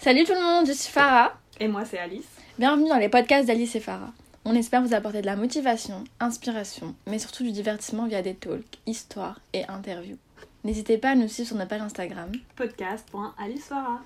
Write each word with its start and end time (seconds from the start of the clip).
Salut 0.00 0.22
tout 0.22 0.32
le 0.32 0.40
monde, 0.40 0.64
je 0.64 0.72
suis 0.72 0.92
Farah. 0.92 1.32
Et 1.58 1.66
moi, 1.66 1.84
c'est 1.84 1.98
Alice. 1.98 2.28
Bienvenue 2.56 2.88
dans 2.88 2.98
les 2.98 3.08
podcasts 3.08 3.48
d'Alice 3.48 3.74
et 3.74 3.80
Farah. 3.80 4.12
On 4.44 4.54
espère 4.54 4.80
vous 4.80 4.94
apporter 4.94 5.22
de 5.22 5.26
la 5.26 5.34
motivation, 5.34 6.04
inspiration, 6.20 6.94
mais 7.08 7.18
surtout 7.18 7.42
du 7.42 7.50
divertissement 7.50 8.06
via 8.06 8.22
des 8.22 8.34
talks, 8.34 8.78
histoires 8.86 9.40
et 9.52 9.64
interviews. 9.66 10.16
N'hésitez 10.62 10.98
pas 10.98 11.10
à 11.10 11.14
nous 11.16 11.26
suivre 11.26 11.48
sur 11.48 11.56
notre 11.56 11.70
page 11.70 11.80
Instagram. 11.80 12.30
Podcast.alicefara. 12.54 13.98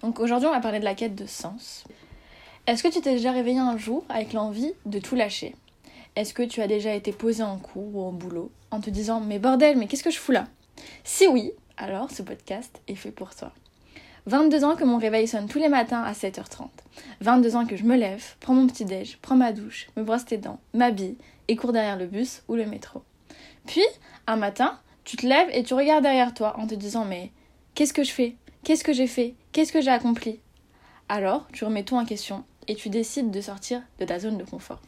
Donc 0.00 0.18
aujourd'hui, 0.18 0.48
on 0.48 0.52
va 0.52 0.60
parler 0.60 0.80
de 0.80 0.84
la 0.84 0.94
quête 0.94 1.14
de 1.14 1.26
sens. 1.26 1.84
Est-ce 2.66 2.82
que 2.82 2.88
tu 2.88 3.02
t'es 3.02 3.12
déjà 3.12 3.32
réveillé 3.32 3.58
un 3.58 3.76
jour 3.76 4.06
avec 4.08 4.32
l'envie 4.32 4.72
de 4.86 4.98
tout 4.98 5.14
lâcher? 5.14 5.54
Est-ce 6.16 6.32
que 6.32 6.42
tu 6.42 6.62
as 6.62 6.66
déjà 6.66 6.94
été 6.94 7.12
posé 7.12 7.42
en 7.42 7.58
cours 7.58 7.94
ou 7.94 8.08
au 8.08 8.12
boulot 8.12 8.50
en 8.70 8.80
te 8.80 8.88
disant 8.88 9.20
Mais 9.20 9.38
bordel, 9.38 9.76
mais 9.76 9.88
qu'est-ce 9.88 10.04
que 10.04 10.10
je 10.10 10.18
fous 10.18 10.32
là? 10.32 10.46
Si 11.04 11.26
oui, 11.26 11.52
alors 11.76 12.10
ce 12.10 12.22
podcast 12.22 12.80
est 12.88 12.94
fait 12.94 13.10
pour 13.10 13.34
toi. 13.34 13.52
22 14.26 14.64
ans 14.64 14.76
que 14.76 14.84
mon 14.84 14.98
réveil 14.98 15.26
sonne 15.26 15.48
tous 15.48 15.58
les 15.58 15.68
matins 15.68 16.02
à 16.02 16.12
7h30. 16.12 16.68
22 17.22 17.56
ans 17.56 17.66
que 17.66 17.76
je 17.76 17.82
me 17.82 17.96
lève, 17.96 18.24
prends 18.38 18.54
mon 18.54 18.68
petit 18.68 18.84
déj, 18.84 19.18
prends 19.20 19.34
ma 19.34 19.52
douche, 19.52 19.88
me 19.96 20.04
brosse 20.04 20.30
les 20.30 20.38
dents, 20.38 20.60
m'habille 20.74 21.16
et 21.48 21.56
cours 21.56 21.72
derrière 21.72 21.96
le 21.96 22.06
bus 22.06 22.42
ou 22.46 22.54
le 22.54 22.64
métro. 22.64 23.02
Puis, 23.66 23.84
un 24.28 24.36
matin, 24.36 24.78
tu 25.04 25.16
te 25.16 25.26
lèves 25.26 25.48
et 25.52 25.64
tu 25.64 25.74
regardes 25.74 26.04
derrière 26.04 26.34
toi 26.34 26.54
en 26.58 26.68
te 26.68 26.76
disant 26.76 27.04
mais 27.04 27.32
qu'est-ce 27.74 27.92
que 27.92 28.04
je 28.04 28.12
fais? 28.12 28.36
Qu'est-ce 28.62 28.84
que 28.84 28.92
j'ai 28.92 29.08
fait? 29.08 29.34
Qu'est-ce 29.50 29.72
que 29.72 29.80
j'ai 29.80 29.90
accompli? 29.90 30.38
Alors, 31.08 31.48
tu 31.52 31.64
remets 31.64 31.82
tout 31.82 31.96
en 31.96 32.04
question 32.04 32.44
et 32.68 32.76
tu 32.76 32.90
décides 32.90 33.32
de 33.32 33.40
sortir 33.40 33.82
de 33.98 34.04
ta 34.04 34.20
zone 34.20 34.38
de 34.38 34.44
confort. 34.44 34.80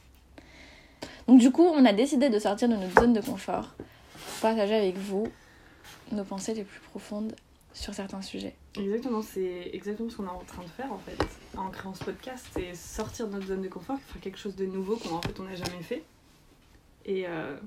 Donc 1.26 1.40
du 1.40 1.50
coup, 1.50 1.64
on 1.64 1.84
a 1.84 1.92
décidé 1.92 2.30
de 2.30 2.38
sortir 2.38 2.68
de 2.68 2.76
notre 2.76 3.00
zone 3.00 3.12
de 3.12 3.20
confort 3.20 3.74
pour 4.12 4.40
partager 4.42 4.76
avec 4.76 4.96
vous 4.96 5.26
nos 6.12 6.22
pensées 6.22 6.54
les 6.54 6.62
plus 6.62 6.80
profondes 6.80 7.34
sur 7.74 7.92
certains 7.92 8.22
sujets. 8.22 8.54
Exactement, 8.76 9.20
c'est 9.20 9.70
exactement 9.72 10.08
ce 10.08 10.16
qu'on 10.16 10.26
est 10.26 10.30
en 10.30 10.38
train 10.44 10.62
de 10.62 10.68
faire 10.68 10.92
en 10.92 10.98
fait 10.98 11.18
en 11.56 11.70
créant 11.70 11.92
ce 11.92 12.04
podcast, 12.04 12.46
c'est 12.52 12.74
sortir 12.74 13.26
de 13.26 13.32
notre 13.32 13.46
zone 13.46 13.62
de 13.62 13.68
confort, 13.68 13.98
faire 14.00 14.20
quelque 14.22 14.38
chose 14.38 14.56
de 14.56 14.64
nouveau 14.64 14.96
qu'on 14.96 15.16
en 15.16 15.20
fait 15.22 15.38
on 15.40 15.42
n'a 15.42 15.56
jamais 15.56 15.82
fait 15.82 16.04
et, 17.04 17.26
euh, 17.28 17.58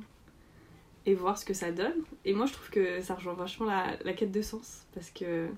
et 1.06 1.14
voir 1.14 1.38
ce 1.38 1.46
que 1.46 1.54
ça 1.54 1.72
donne. 1.72 1.94
Et 2.26 2.34
moi 2.34 2.46
je 2.46 2.54
trouve 2.54 2.70
que 2.70 3.02
ça 3.02 3.16
rejoint 3.16 3.34
vachement 3.34 3.66
la, 3.66 3.98
la 4.04 4.14
quête 4.14 4.32
de 4.32 4.42
sens 4.42 4.86
parce 4.94 5.10
que 5.12 5.50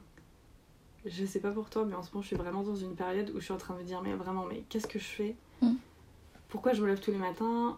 je 1.05 1.25
sais 1.25 1.39
pas 1.39 1.51
pour 1.51 1.69
toi, 1.69 1.85
mais 1.85 1.95
en 1.95 2.03
ce 2.03 2.09
moment 2.11 2.23
je 2.23 2.27
suis 2.27 2.35
vraiment 2.35 2.63
dans 2.63 2.75
une 2.75 2.95
période 2.95 3.29
où 3.35 3.39
je 3.39 3.45
suis 3.45 3.53
en 3.53 3.57
train 3.57 3.75
de 3.75 3.79
me 3.79 3.85
dire 3.85 4.01
mais 4.01 4.13
vraiment 4.13 4.45
mais 4.45 4.63
qu'est-ce 4.69 4.87
que 4.87 4.99
je 4.99 5.05
fais? 5.07 5.35
Mm. 5.61 5.75
Pourquoi 6.49 6.73
je 6.73 6.81
me 6.81 6.87
lève 6.87 6.99
tous 6.99 7.11
les 7.11 7.17
matins? 7.17 7.77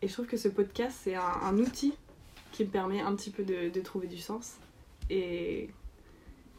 Et 0.00 0.06
je 0.06 0.12
trouve 0.12 0.26
que 0.26 0.36
ce 0.36 0.48
podcast 0.48 0.96
c'est 1.02 1.16
un, 1.16 1.22
un 1.42 1.58
outil 1.58 1.92
qui 2.52 2.64
me 2.64 2.70
permet 2.70 3.00
un 3.00 3.14
petit 3.16 3.30
peu 3.30 3.42
de, 3.42 3.68
de 3.68 3.80
trouver 3.80 4.06
du 4.06 4.18
sens. 4.18 4.54
Et 5.10 5.70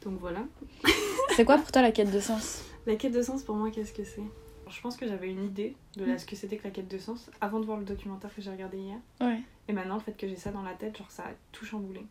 donc 0.03 0.19
voilà. 0.19 0.43
C'est 1.35 1.45
quoi 1.45 1.57
pour 1.57 1.71
toi 1.71 1.81
la 1.81 1.91
quête 1.91 2.11
de 2.11 2.19
sens 2.19 2.63
La 2.85 2.95
quête 2.95 3.13
de 3.13 3.21
sens 3.21 3.43
pour 3.43 3.55
moi, 3.55 3.69
qu'est-ce 3.71 3.93
que 3.93 4.03
c'est? 4.03 4.23
Je 4.69 4.81
pense 4.81 4.97
que 4.97 5.07
j'avais 5.07 5.29
une 5.31 5.43
idée 5.45 5.75
de 5.97 6.05
la- 6.05 6.17
ce 6.19 6.25
que 6.25 6.35
c'était 6.35 6.57
que 6.57 6.63
la 6.65 6.69
quête 6.71 6.87
de 6.87 6.97
sens 6.99 7.29
avant 7.41 7.59
de 7.59 7.65
voir 7.65 7.77
le 7.79 7.85
documentaire 7.85 8.33
que 8.35 8.41
j'ai 8.41 8.51
regardé 8.51 8.77
hier. 8.77 8.97
Ouais, 9.19 9.39
Et 9.67 9.73
maintenant, 9.73 9.95
le 9.95 10.01
fait 10.01 10.13
que 10.15 10.27
j'ai 10.27 10.35
ça 10.35 10.51
dans 10.51 10.61
la 10.61 10.73
tête, 10.73 10.97
genre 10.97 11.09
ça 11.09 11.23
a 11.23 11.31
tout 11.51 11.65
chamboulé. 11.65 12.05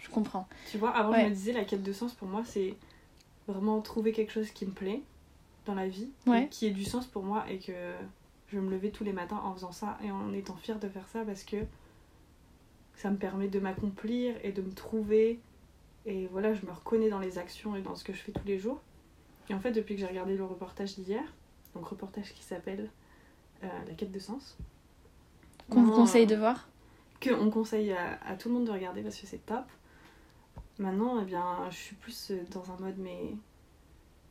je 0.00 0.10
comprends. 0.10 0.48
Tu 0.70 0.78
vois, 0.78 0.90
avant 0.90 1.10
Ouais. 1.12 1.24
je 1.24 1.28
me 1.28 1.34
disais 1.34 1.52
la 1.52 1.64
quête 1.64 1.82
de 1.82 1.92
sens 1.92 2.14
pour 2.14 2.28
moi, 2.28 2.42
c'est 2.44 2.76
vraiment 3.46 3.80
trouver 3.80 4.12
quelque 4.12 4.32
chose 4.32 4.50
qui 4.50 4.64
me 4.66 4.70
plaît 4.72 5.02
dans 5.66 5.74
la 5.74 5.86
vie, 5.88 6.10
Ouais. 6.26 6.44
et 6.44 6.48
qui 6.48 6.66
ait 6.66 6.70
du 6.70 6.84
sens 6.84 7.06
pour 7.06 7.22
moi 7.24 7.44
et 7.50 7.58
que 7.58 7.72
je 8.52 8.58
me 8.58 8.70
levais 8.70 8.90
tous 8.90 9.04
les 9.04 9.12
matins 9.12 9.40
en 9.44 9.52
faisant 9.54 9.72
ça 9.72 9.98
et 10.02 10.10
en 10.10 10.32
étant 10.32 10.56
fière 10.56 10.78
de 10.78 10.88
faire 10.88 11.06
ça 11.08 11.24
parce 11.24 11.42
que 11.42 11.56
ça 12.96 13.10
me 13.10 13.16
permet 13.16 13.48
de 13.48 13.60
m'accomplir 13.60 14.34
et 14.42 14.52
de 14.52 14.62
me 14.62 14.72
trouver. 14.72 15.40
Et 16.06 16.26
voilà, 16.28 16.54
je 16.54 16.64
me 16.64 16.72
reconnais 16.72 17.10
dans 17.10 17.18
les 17.18 17.38
actions 17.38 17.76
et 17.76 17.82
dans 17.82 17.94
ce 17.94 18.04
que 18.04 18.12
je 18.12 18.18
fais 18.18 18.32
tous 18.32 18.46
les 18.46 18.58
jours. 18.58 18.80
Et 19.50 19.54
en 19.54 19.60
fait, 19.60 19.72
depuis 19.72 19.94
que 19.94 20.00
j'ai 20.00 20.06
regardé 20.06 20.36
le 20.36 20.44
reportage 20.44 20.94
d'hier, 20.98 21.22
donc 21.74 21.86
reportage 21.86 22.32
qui 22.34 22.42
s'appelle 22.42 22.90
euh, 23.64 23.68
La 23.86 23.94
quête 23.94 24.12
de 24.12 24.18
sens, 24.18 24.56
Qu'on 25.70 25.82
vous 25.82 25.92
conseille 25.92 26.24
euh, 26.24 26.26
de 26.26 26.36
voir? 26.36 26.68
que 27.20 27.30
on 27.30 27.50
conseille 27.50 27.92
à, 27.92 28.18
à 28.24 28.36
tout 28.36 28.48
le 28.48 28.54
monde 28.54 28.66
de 28.66 28.70
regarder 28.70 29.02
parce 29.02 29.16
que 29.18 29.26
c'est 29.26 29.44
top. 29.44 29.64
Maintenant, 30.78 31.20
eh 31.20 31.24
bien, 31.24 31.68
je 31.70 31.76
suis 31.76 31.96
plus 31.96 32.30
euh, 32.30 32.38
dans 32.52 32.70
un 32.70 32.76
mode, 32.78 32.98
mais 32.98 33.34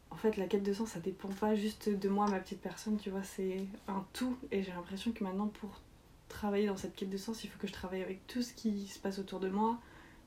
en 0.10 0.16
fait, 0.16 0.38
la 0.38 0.48
quête 0.48 0.64
de 0.64 0.72
sens, 0.72 0.92
ça 0.92 1.00
dépend 1.02 1.28
pas 1.28 1.54
juste 1.56 1.90
de 1.90 2.10
moi, 2.10 2.28
ma 2.30 2.40
petite 2.40 2.62
personne, 2.62 2.98
tu 2.98 3.10
vois, 3.10 3.24
c'est 3.24 3.66
un 3.90 4.06
tout. 4.14 4.38
Et 4.52 4.64
j'ai 4.64 4.72
l'impression 4.72 5.12
que 5.12 5.24
maintenant, 5.24 5.48
pour 5.48 5.82
travailler 6.30 6.68
dans 6.68 6.78
cette 6.78 6.96
quête 6.96 7.10
de 7.10 7.18
sens, 7.18 7.44
il 7.44 7.50
faut 7.50 7.60
que 7.60 7.68
je 7.68 7.74
travaille 7.74 8.02
avec 8.02 8.26
tout 8.28 8.42
ce 8.42 8.54
qui 8.54 8.88
se 8.88 9.00
passe 9.00 9.20
autour 9.20 9.40
de 9.42 9.50
moi, 9.50 9.78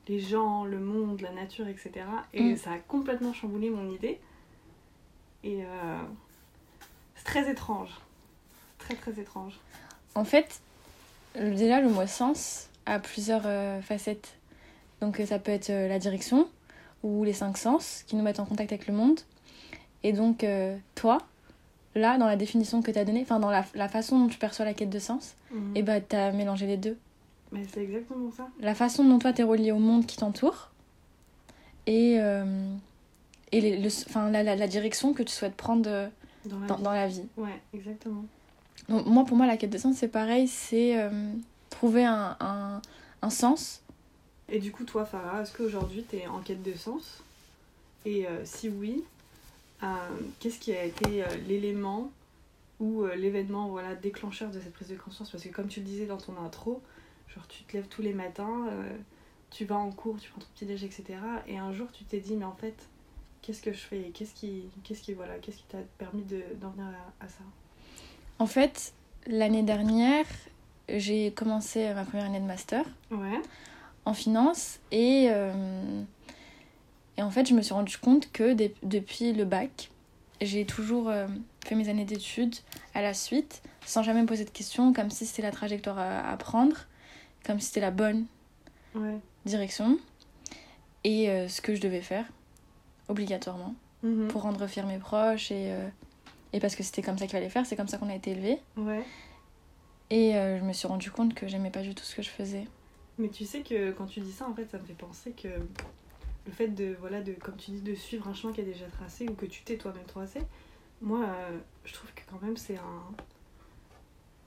les 0.07 0.19
gens, 0.19 0.65
le 0.65 0.79
monde, 0.79 1.21
la 1.21 1.31
nature, 1.31 1.67
etc. 1.67 1.91
Et 2.33 2.41
Mm. 2.53 2.57
ça 2.57 2.71
a 2.73 2.77
complètement 2.79 3.33
chamboulé 3.33 3.69
mon 3.69 3.89
idée. 3.91 4.19
Et 5.43 5.63
euh, 5.63 5.99
c'est 7.15 7.23
très 7.25 7.49
étrange. 7.51 7.89
Très, 8.79 8.95
très 8.95 9.19
étrange. 9.19 9.59
En 10.15 10.23
fait, 10.25 10.59
déjà 11.35 11.81
le 11.81 11.89
mot 11.89 12.05
sens 12.07 12.67
a 12.85 12.99
plusieurs 12.99 13.43
euh, 13.45 13.81
facettes. 13.81 14.35
Donc 15.01 15.19
euh, 15.19 15.25
ça 15.25 15.39
peut 15.39 15.51
être 15.51 15.69
euh, 15.69 15.87
la 15.87 15.99
direction 15.99 16.47
ou 17.03 17.23
les 17.23 17.33
cinq 17.33 17.57
sens 17.57 18.03
qui 18.07 18.15
nous 18.15 18.23
mettent 18.23 18.39
en 18.39 18.45
contact 18.45 18.71
avec 18.71 18.87
le 18.87 18.93
monde. 18.93 19.19
Et 20.03 20.13
donc 20.13 20.43
toi, 20.95 21.19
là, 21.93 22.17
dans 22.17 22.25
la 22.25 22.35
définition 22.35 22.81
que 22.81 22.89
tu 22.89 22.97
as 22.97 23.05
donnée, 23.05 23.21
enfin 23.21 23.39
dans 23.39 23.51
la, 23.51 23.63
la 23.75 23.87
façon 23.87 24.17
dont 24.19 24.27
tu 24.27 24.39
perçois 24.39 24.65
la 24.65 24.73
quête 24.73 24.89
de 24.89 24.97
sens, 24.99 25.35
Mhm. 25.51 25.77
et 25.77 25.83
bah 25.83 26.01
tu 26.01 26.15
as 26.15 26.31
mélangé 26.31 26.65
les 26.65 26.77
deux. 26.77 26.97
Mais 27.51 27.65
c'est 27.71 27.83
exactement 27.83 28.31
ça. 28.31 28.47
La 28.59 28.75
façon 28.75 29.03
dont 29.03 29.19
toi 29.19 29.33
tu 29.33 29.41
es 29.41 29.43
relié 29.43 29.71
au 29.71 29.79
monde 29.79 30.05
qui 30.05 30.17
t'entoure 30.17 30.69
et, 31.85 32.17
euh, 32.19 32.73
et 33.51 33.59
les- 33.61 33.77
le, 33.79 33.87
enfin, 33.87 34.29
la, 34.29 34.43
la, 34.43 34.55
la 34.55 34.67
direction 34.67 35.13
que 35.13 35.23
tu 35.23 35.33
souhaites 35.33 35.55
prendre 35.55 35.89
euh, 35.89 36.07
Dans 36.45 36.59
la 36.59 36.67
dans, 36.67 36.91
la 36.91 37.07
vie. 37.07 37.25
Ouais, 37.37 37.59
exactement. 37.73 38.23
Donc, 38.87 39.05
moi, 39.05 39.25
pour 39.25 39.35
moi, 39.35 39.47
la 39.47 39.57
quête 39.57 39.69
de 39.69 39.77
sens, 39.77 39.97
c'est 39.97 40.07
pareil, 40.07 40.47
c'est 40.47 40.97
euh, 40.99 41.09
trouver 41.69 42.05
un, 42.05 42.37
un, 42.39 42.81
un 43.21 43.29
sens. 43.29 43.81
Et 44.49 44.59
du 44.59 44.71
coup, 44.71 44.83
toi, 44.83 45.05
Farah, 45.05 45.41
est-ce 45.41 45.55
qu'aujourd'hui, 45.55 46.05
tu 46.09 46.17
es 46.17 46.27
en 46.27 46.39
quête 46.39 46.63
de 46.63 46.73
sens? 46.73 47.21
Et 48.05 48.27
euh, 48.27 48.41
si 48.43 48.69
oui, 48.69 49.03
qu'est-ce 50.39 50.59
qui 50.59 50.73
a 50.73 50.83
été 50.83 51.23
l'élément 51.47 52.11
ou 52.79 53.05
l'événement 53.15 53.67
voilà, 53.67 53.95
déclencheur 53.95 54.49
de 54.51 54.59
cette 54.59 54.73
prise 54.73 54.89
de 54.89 54.95
conscience? 54.95 55.29
Parce 55.29 55.43
que 55.43 55.49
comme 55.49 55.67
tu 55.67 55.79
le 55.79 55.85
disais 55.85 56.05
dans 56.05 56.17
ton 56.17 56.33
intro, 56.43 56.81
genre 57.33 57.47
tu 57.47 57.63
te 57.63 57.77
lèves 57.77 57.87
tous 57.87 58.01
les 58.01 58.13
matins, 58.13 58.67
euh, 58.69 58.89
tu 59.49 59.65
vas 59.65 59.77
en 59.77 59.91
cours, 59.91 60.17
tu 60.19 60.29
prends 60.29 60.41
ton 60.41 60.47
petit 60.55 60.65
déj, 60.65 60.83
etc. 60.83 61.03
Et 61.47 61.57
un 61.57 61.71
jour, 61.73 61.87
tu 61.91 62.03
t'es 62.03 62.19
dit, 62.19 62.35
mais 62.35 62.45
en 62.45 62.55
fait, 62.55 62.75
qu'est-ce 63.41 63.61
que 63.61 63.73
je 63.73 63.79
fais? 63.79 64.11
Qu'est-ce 64.13 64.33
qui, 64.33 64.63
qu'est-ce 64.83 65.01
qui, 65.01 65.13
voilà, 65.13 65.37
qu'est-ce 65.39 65.57
qui 65.57 65.65
t'a 65.69 65.79
permis 65.97 66.23
de- 66.23 66.43
d'en 66.59 66.69
venir 66.69 66.85
à, 67.19 67.25
à 67.25 67.27
ça? 67.27 67.43
En 68.39 68.45
fait, 68.47 68.93
l'année 69.27 69.63
dernière, 69.63 70.25
j'ai 70.89 71.31
commencé 71.31 71.93
ma 71.93 72.03
première 72.05 72.25
année 72.25 72.39
de 72.39 72.45
master 72.45 72.83
Ouais. 73.11 73.39
en 74.05 74.13
finance 74.13 74.79
et, 74.91 75.27
euh, 75.29 76.01
et 77.17 77.21
en 77.21 77.29
fait, 77.31 77.47
je 77.47 77.53
me 77.53 77.61
suis 77.61 77.73
rendu 77.73 77.97
compte 77.97 78.31
que 78.31 78.53
depuis 78.83 79.33
le 79.33 79.45
bac, 79.45 79.89
j'ai 80.41 80.65
toujours 80.65 81.09
euh, 81.09 81.27
fait 81.65 81.75
mes 81.75 81.87
années 81.89 82.05
d'études 82.05 82.55
à 82.95 83.01
la 83.01 83.13
suite 83.13 83.61
sans 83.85 84.01
jamais 84.03 84.21
me 84.21 84.27
poser 84.27 84.45
de 84.45 84.49
questions, 84.49 84.91
comme 84.93 85.09
si 85.09 85.25
c'était 85.25 85.41
la 85.43 85.51
trajectoire 85.51 85.97
à, 85.99 86.29
à 86.31 86.37
prendre, 86.37 86.75
comme 87.45 87.59
si 87.59 87.67
c'était 87.67 87.79
la 87.81 87.91
bonne 87.91 88.25
Ouais. 88.95 89.17
direction 89.45 89.97
et 91.03 91.29
euh, 91.29 91.47
ce 91.47 91.61
que 91.61 91.73
je 91.75 91.81
devais 91.81 92.01
faire 92.01 92.25
obligatoirement. 93.07 93.75
Mhm. 94.03 94.29
pour 94.29 94.41
rendre 94.41 94.65
fiers 94.65 94.81
mes 94.83 94.97
proches 94.97 95.51
et, 95.51 95.71
euh, 95.71 95.87
et 96.53 96.59
parce 96.59 96.75
que 96.75 96.81
c'était 96.81 97.03
comme 97.03 97.19
ça 97.19 97.25
qu'il 97.25 97.33
fallait 97.33 97.49
faire, 97.49 97.65
c'est 97.67 97.75
comme 97.75 97.87
ça 97.87 97.99
qu'on 97.99 98.09
a 98.09 98.15
été. 98.15 98.35
Ouais. 98.75 99.03
Et 100.09 100.35
euh, 100.35 100.57
je 100.59 100.63
me 100.63 100.73
suis 100.73 100.87
rendu 100.87 101.11
compte 101.11 101.35
que 101.35 101.47
j'aimais 101.47 101.69
pas 101.69 101.83
du 101.83 101.93
tout 101.93 102.03
ce 102.03 102.15
que 102.15 102.23
je 102.23 102.29
faisais. 102.31 102.67
Mais 103.19 103.29
tu 103.29 103.45
sais 103.45 103.61
que 103.61 103.91
quand 103.91 104.07
tu 104.07 104.19
dis 104.21 104.31
ça, 104.31 104.47
en 104.49 104.55
fait, 104.55 104.65
ça 104.65 104.79
me 104.79 104.83
fait 104.85 104.93
penser 104.95 105.31
que 105.33 105.47
le 105.49 106.51
fait 106.51 106.69
de, 106.69 106.95
voilà, 106.99 107.21
de, 107.21 107.33
comme 107.33 107.55
tu 107.57 107.69
dis, 107.71 107.81
de 107.81 107.93
suivre 107.93 108.27
un 108.27 108.33
chemin 108.33 108.51
qui 108.51 108.61
est 108.61 108.65
déjà 108.65 108.87
tracé 108.87 109.27
ou 109.29 109.35
que 109.35 109.45
tu 109.45 109.61
t'es 109.61 109.77
toi-même 109.77 110.05
tracé, 110.05 110.39
moi, 110.99 111.27
je 111.85 111.93
trouve 111.93 112.11
que 112.13 112.21
quand 112.29 112.41
même, 112.41 112.57
c'est 112.57 112.77
un. 112.77 113.03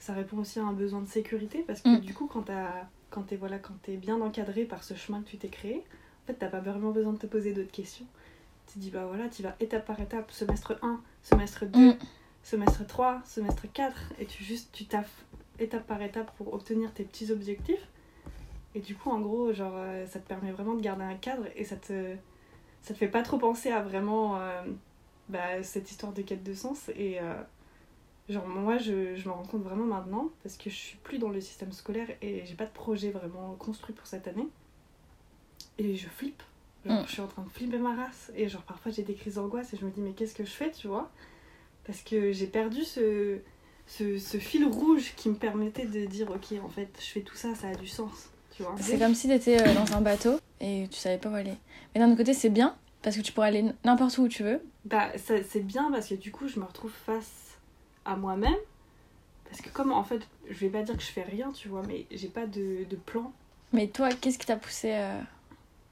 Ça 0.05 0.13
répond 0.13 0.37
aussi 0.37 0.59
à 0.61 0.65
un 0.65 0.75
besoin 0.75 1.01
de 1.01 1.07
sécurité 1.09 1.61
parce 1.67 1.81
que 1.81 1.89
Mm. 1.89 2.01
du 2.01 2.13
coup, 2.13 2.27
quand 2.27 2.43
t'as- 2.43 2.87
quand 3.09 3.23
t'es 3.23 3.37
voilà, 3.37 3.59
quand 3.59 3.73
t'es 3.81 3.97
bien 3.97 4.21
encadré 4.21 4.65
par 4.67 4.85
ce 4.85 4.93
chemin 4.93 5.23
que 5.23 5.29
tu 5.31 5.39
t'es 5.39 5.49
créé, 5.49 5.79
en 5.79 6.27
fait, 6.27 6.35
t'as 6.35 6.49
pas 6.49 6.61
vraiment 6.61 6.91
besoin 6.91 7.15
de 7.15 7.19
te 7.19 7.27
poser 7.27 7.55
d'autres 7.55 7.71
questions. 7.73 8.05
Tu 8.67 8.75
te 8.75 8.79
dis, 8.81 8.91
bah 8.91 9.07
voilà, 9.07 9.29
tu 9.31 9.43
vas 9.43 9.57
étape 9.61 9.87
par 9.87 9.99
étape, 10.01 10.31
semestre 10.31 10.77
1, 10.83 11.01
semestre 11.23 11.65
2, 11.65 11.93
Mm. 11.93 11.97
semestre 12.43 12.87
3, 12.87 13.23
semestre 13.25 13.65
4, 13.73 14.13
et 14.19 14.27
tu 14.27 14.45
juste, 14.45 14.69
tu 14.75 14.85
taffes 14.85 15.25
étape 15.59 15.87
par 15.87 16.03
étape 16.03 16.37
pour 16.37 16.53
obtenir 16.53 16.93
tes 16.93 17.05
petits 17.05 17.31
objectifs. 17.33 17.89
Et 18.75 18.81
du 18.81 18.95
coup, 18.97 19.09
en 19.09 19.21
gros, 19.21 19.55
genre, 19.55 19.73
euh, 19.75 20.05
ça 20.07 20.19
te 20.19 20.29
permet 20.29 20.53
vraiment 20.53 20.75
de 20.75 20.83
garder 20.83 21.05
un 21.05 21.15
cadre 21.15 21.45
et 21.57 21.65
ça 21.65 21.77
te, 21.77 22.15
ça 22.83 22.93
te 22.93 22.99
fait 22.99 23.09
pas 23.09 23.23
trop 23.23 23.39
penser 23.39 23.71
à 23.71 23.81
vraiment 23.81 24.39
euh, 24.39 24.63
bah, 25.31 25.63
cette 25.63 25.91
histoire 25.91 26.13
de 26.13 26.21
quête 26.21 26.43
de 26.43 26.53
sens. 26.53 26.91
Et 26.95 27.21
euh, 27.23 27.35
genre, 28.29 28.47
moi, 28.47 28.79
je, 28.79 29.15
je 29.17 29.29
me 29.29 29.33
rends 29.35 29.43
compte 29.45 29.63
vraiment 29.63 29.85
maintenant 29.85 30.31
parce 30.43 30.57
que 30.57 30.71
je 30.71 30.75
suis 30.75 30.97
plus 30.99 31.19
dans 31.19 31.29
le 31.31 31.41
système 31.41 31.73
scolaire 31.73 32.09
et 32.23 32.45
j'ai 32.47 32.55
pas 32.55 32.67
de 32.67 32.73
projet 32.73 33.11
vraiment 33.11 33.55
construit 33.59 33.95
pour 33.95 34.07
cette 34.07 34.27
année. 34.29 34.49
Et 35.79 35.97
je 35.97 36.09
flippe 36.09 36.43
Genre, 36.87 37.01
Mm. 37.01 37.05
je 37.07 37.13
suis 37.13 37.23
en 37.23 37.27
train 37.27 37.43
de 37.43 37.49
flipper 37.49 37.79
ma 37.79 37.95
race. 37.95 38.31
Et 38.37 38.47
genre, 38.49 38.61
parfois, 38.63 38.93
j'ai 38.93 39.03
des 39.03 39.15
crises 39.15 39.37
d'angoisse 39.37 39.73
et 39.73 39.79
je 39.79 39.85
me 39.87 39.91
dis, 39.91 40.01
mais 40.03 40.13
qu'est-ce 40.13 40.35
que 40.35 40.45
je 40.45 40.51
fais, 40.51 40.71
tu 40.71 40.87
vois? 40.87 41.11
Parce 41.87 42.03
que 42.03 42.31
j'ai 42.33 42.47
perdu 42.47 42.85
ce, 42.85 43.39
ce, 43.87 44.19
ce 44.19 44.37
fil 44.37 44.67
rouge 44.67 45.15
qui 45.17 45.31
me 45.31 45.35
permettait 45.35 45.87
de 45.87 46.05
dire, 46.05 46.31
ok, 46.31 46.59
en 46.63 46.69
fait, 46.69 46.91
je 47.01 47.07
fais 47.07 47.21
tout 47.23 47.37
ça, 47.37 47.55
ça 47.55 47.69
a 47.69 47.75
du 47.75 47.87
sens, 47.87 48.29
tu 48.55 48.63
vois? 48.63 48.75
C'est 48.79 48.99
comme 48.99 49.15
si 49.15 49.29
t'étais 49.29 49.59
euh, 49.63 49.75
dans 49.75 49.97
un 49.97 50.03
bateau 50.03 50.39
et 50.61 50.87
tu 50.91 50.99
savais 50.99 51.17
pas 51.19 51.31
où 51.31 51.35
aller. 51.35 51.55
Mais 51.95 52.01
d'un 52.03 52.09
autre 52.09 52.19
côté, 52.19 52.35
c'est 52.35 52.51
bien 52.51 52.77
parce 53.03 53.17
que 53.17 53.23
tu 53.23 53.33
pourrais 53.33 53.49
aller 53.49 53.65
n'importe 53.85 54.19
où 54.19 54.29
tu 54.29 54.43
veux. 54.43 54.61
Bah, 54.85 55.11
c'est 55.17 55.65
bien 55.65 55.91
parce 55.91 56.09
que 56.09 56.15
du 56.17 56.33
coup, 56.33 56.49
je 56.49 56.61
me 56.61 56.65
retrouve 56.67 56.93
face 56.93 57.54
à 58.05 58.17
moi-même. 58.17 58.57
Parce 59.45 59.61
que 59.61 59.69
comme, 59.71 59.93
en 59.93 60.05
fait, 60.05 60.27
je 60.49 60.55
vais 60.55 60.71
pas 60.71 60.83
dire 60.83 60.97
que 60.97 61.03
je 61.03 61.11
fais 61.11 61.23
rien, 61.23 61.53
tu 61.53 61.69
vois, 61.69 61.83
mais 61.87 62.07
j'ai 62.11 62.29
pas 62.29 62.47
de, 62.47 62.85
de 62.89 62.97
plan. 62.97 63.33
Mais 63.73 63.89
toi, 63.89 64.09
qu'est-ce 64.11 64.39
qui 64.39 64.47
t'a 64.47 64.57
poussé 64.57 64.93
euh, 64.93 65.21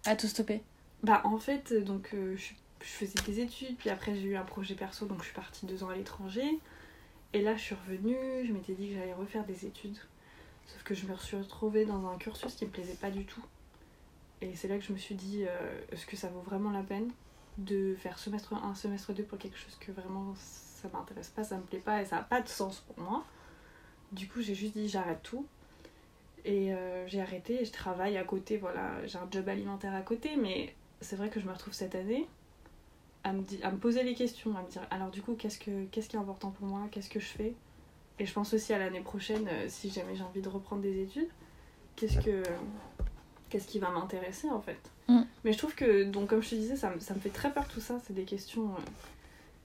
à 0.06 0.17
tout 0.17 0.26
stopper? 0.26 0.62
Bah, 1.03 1.20
en 1.25 1.38
fait, 1.38 1.73
euh, 1.73 1.81
donc, 1.81 2.11
euh, 2.14 2.37
je, 2.37 2.53
je 2.81 2.88
faisais 2.88 3.20
des 3.26 3.41
études, 3.41 3.76
puis 3.76 3.91
après, 3.91 4.14
j'ai 4.14 4.29
eu 4.29 4.37
un 4.37 4.44
projet 4.44 4.75
perso, 4.75 5.06
donc 5.06 5.19
je 5.20 5.26
suis 5.26 5.35
partie 5.35 5.67
deux 5.67 5.85
ans 5.85 5.88
à 5.88 5.97
l'étranger. 5.97 6.59
Et 7.35 7.41
là, 7.41 7.56
je 7.56 7.62
suis 7.62 7.75
revenue, 7.75 8.47
je 8.47 8.53
m'étais 8.53 8.75
dit 8.75 8.88
que 8.88 8.94
j'allais 8.94 9.15
refaire 9.15 9.44
des 9.44 9.65
études. 9.67 9.97
Sauf 10.67 10.82
que 10.82 10.94
je 10.94 11.06
me 11.06 11.17
suis 11.17 11.37
retrouvée 11.37 11.85
dans 11.85 12.06
un 12.08 12.17
cursus 12.19 12.55
qui 12.55 12.67
me 12.67 12.70
plaisait 12.70 12.94
pas 12.94 13.11
du 13.11 13.25
tout. 13.25 13.43
Et 14.41 14.55
c'est 14.55 14.69
là 14.69 14.76
que 14.76 14.85
je 14.85 14.93
me 14.93 14.99
suis 14.99 15.15
dit, 15.15 15.44
euh, 15.44 15.81
est-ce 15.93 16.05
que 16.06 16.17
ça 16.17 16.29
vaut 16.29 16.41
vraiment 16.41 16.70
la 16.70 16.82
peine 16.82 17.11
de 17.58 17.94
faire 17.97 18.19
semestre 18.19 18.55
1, 18.55 18.75
semestre 18.75 19.12
2 19.12 19.23
pour 19.23 19.38
quelque 19.38 19.58
chose 19.58 19.76
que 19.81 19.93
vraiment 19.93 20.35
ça 20.82 20.88
m'intéresse 20.93 21.29
pas, 21.29 21.44
ça 21.44 21.56
me 21.56 21.62
plaît 21.62 21.79
pas 21.79 22.02
et 22.02 22.05
ça 22.05 22.19
a 22.19 22.23
pas 22.23 22.40
de 22.40 22.49
sens 22.49 22.81
pour 22.81 23.02
moi. 23.02 23.25
Du 24.11 24.29
coup, 24.29 24.40
j'ai 24.43 24.55
juste 24.55 24.75
dit 24.76 24.88
j'arrête 24.88 25.23
tout. 25.23 25.46
Et 26.44 26.75
euh, 26.75 27.06
j'ai 27.06 27.20
arrêté 27.20 27.62
et 27.62 27.64
je 27.64 27.70
travaille 27.70 28.17
à 28.17 28.25
côté, 28.25 28.56
voilà, 28.56 29.06
j'ai 29.06 29.17
un 29.17 29.29
job 29.31 29.49
alimentaire 29.49 29.94
à 29.94 30.00
côté, 30.02 30.34
mais 30.37 30.75
c'est 31.00 31.14
vrai 31.14 31.29
que 31.31 31.38
je 31.38 31.46
me 31.46 31.52
retrouve 31.52 31.73
cette 31.73 31.94
année 31.94 32.26
à 33.23 33.32
me, 33.32 33.43
di- 33.43 33.62
à 33.62 33.70
me 33.70 33.79
poser 33.79 34.02
les 34.02 34.14
questions, 34.14 34.56
à 34.56 34.62
me 34.62 34.69
dire 34.69 34.82
alors 34.90 35.11
du 35.11 35.23
coup 35.23 35.34
qu'est-ce, 35.34 35.58
que, 35.61 35.84
qu'est-ce 35.93 36.08
qui 36.08 36.17
est 36.17 36.19
important 36.19 36.50
pour 36.50 36.67
moi, 36.67 36.88
qu'est-ce 36.90 37.08
que 37.08 37.20
je 37.20 37.26
fais? 37.26 37.55
Et 38.19 38.26
je 38.26 38.32
pense 38.32 38.52
aussi 38.55 38.73
à 38.73 38.79
l'année 38.79 39.00
prochaine, 39.00 39.46
euh, 39.49 39.67
si 39.69 39.90
jamais 39.90 40.17
j'ai 40.17 40.25
envie 40.25 40.43
de 40.43 40.49
reprendre 40.49 40.82
des 40.82 41.00
études, 41.02 41.29
qu'est-ce, 41.94 42.19
que, 42.19 42.43
qu'est-ce 43.49 43.69
qui 43.69 43.79
va 43.79 43.90
m'intéresser 43.90 44.50
en 44.50 44.61
fait? 44.61 44.81
Mm. 45.06 45.23
Mais 45.44 45.52
je 45.52 45.58
trouve 45.58 45.76
que, 45.76 46.02
donc 46.02 46.29
comme 46.31 46.43
je 46.43 46.50
te 46.50 46.55
disais, 46.56 46.75
ça, 46.75 46.90
me- 46.90 46.99
ça 46.99 47.14
me 47.14 47.20
fait 47.20 47.31
très 47.31 47.52
peur 47.52 47.69
tout 47.69 47.81
ça, 47.81 48.00
c'est 48.05 48.12
des 48.14 48.25
questions 48.25 48.70
euh, 48.70 48.81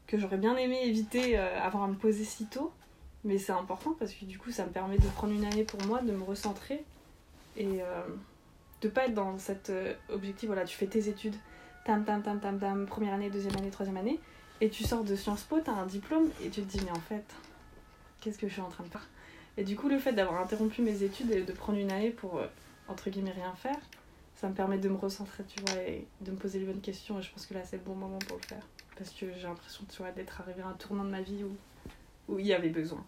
que 0.08 0.18
j'aurais 0.18 0.38
bien 0.38 0.56
aimé 0.58 0.82
éviter, 0.84 1.38
euh, 1.38 1.62
avoir 1.62 1.84
à 1.84 1.88
me 1.88 1.96
poser 1.96 2.24
si 2.24 2.46
tôt. 2.46 2.72
Mais 3.24 3.38
c'est 3.38 3.52
important 3.52 3.94
parce 4.00 4.14
que 4.14 4.26
du 4.26 4.38
coup 4.40 4.52
ça 4.52 4.66
me 4.66 4.72
permet 4.72 4.98
de 4.98 5.08
prendre 5.08 5.34
une 5.34 5.44
année 5.44 5.64
pour 5.64 5.84
moi, 5.86 6.02
de 6.02 6.12
me 6.12 6.24
recentrer 6.24 6.84
et 7.58 7.82
euh, 7.82 8.02
de 8.82 8.90
pas 8.90 9.06
être 9.08 9.16
dans 9.16 9.38
cet 9.38 9.70
euh, 9.70 9.96
objectif, 10.10 10.48
voilà, 10.48 10.64
tu 10.64 10.78
fais 10.78 10.86
tes 10.88 11.10
études, 11.10 11.36
tam 11.84 12.06
tam 12.06 12.22
tam 12.22 12.40
tam 12.40 12.60
tam, 12.60 12.86
première 12.86 13.14
année, 13.16 13.30
deuxième 13.30 13.56
année, 13.58 13.72
troisième 13.72 13.98
année, 13.98 14.20
et 14.62 14.70
tu 14.70 14.84
sors 14.84 15.04
de 15.04 15.16
Sciences 15.16 15.44
Po, 15.44 15.60
t'as 15.60 15.74
un 15.74 15.88
diplôme, 15.88 16.30
et 16.44 16.50
tu 16.50 16.62
te 16.62 16.68
dis 16.78 16.80
mais 16.86 16.92
en 16.92 17.02
fait, 17.02 17.26
qu'est-ce 18.22 18.38
que 18.38 18.48
je 18.48 18.54
suis 18.54 18.62
en 18.62 18.70
train 18.70 18.84
de 18.84 18.90
faire? 18.90 19.08
Et 19.58 19.64
du 19.64 19.76
coup 19.76 19.90
le 19.90 19.98
fait 19.98 20.14
d'avoir 20.14 20.40
interrompu 20.40 20.84
mes 20.84 21.04
études 21.04 21.32
et 21.32 21.42
de 21.42 21.52
prendre 21.52 21.80
une 21.80 21.92
année 21.92 22.12
pour, 22.12 22.38
euh, 22.38 22.46
entre 22.88 23.10
guillemets, 23.10 23.32
rien 23.32 23.56
faire, 23.56 23.80
ça 24.36 24.48
me 24.48 24.54
permet 24.54 24.78
de 24.78 24.88
me 24.88 24.98
recentrer, 24.98 25.44
tu 25.46 25.60
vois, 25.64 25.82
et 25.82 26.06
de 26.22 26.32
me 26.32 26.38
poser 26.38 26.60
les 26.60 26.66
bonnes 26.66 26.82
questions, 26.82 27.20
et 27.20 27.24
je 27.24 27.32
pense 27.32 27.48
que 27.48 27.56
là 27.56 27.62
c'est 27.66 27.78
le 27.78 27.84
bon 27.84 27.96
moment 27.96 28.20
pour 28.20 28.38
le 28.38 28.44
faire. 28.44 28.64
Parce 28.98 29.12
que 29.12 29.26
j'ai 29.36 29.44
l'impression, 29.48 29.84
tu 29.90 29.98
vois, 29.98 30.12
d'être 30.12 30.42
arrivé 30.42 30.62
à 30.62 30.68
un 30.68 30.74
tournant 30.74 31.04
de 31.04 31.10
ma 31.10 31.22
vie 31.22 31.44
où, 31.44 32.34
où 32.34 32.40
il 32.40 32.46
y 32.48 32.54
avait 32.54 32.70
besoin. 32.70 33.04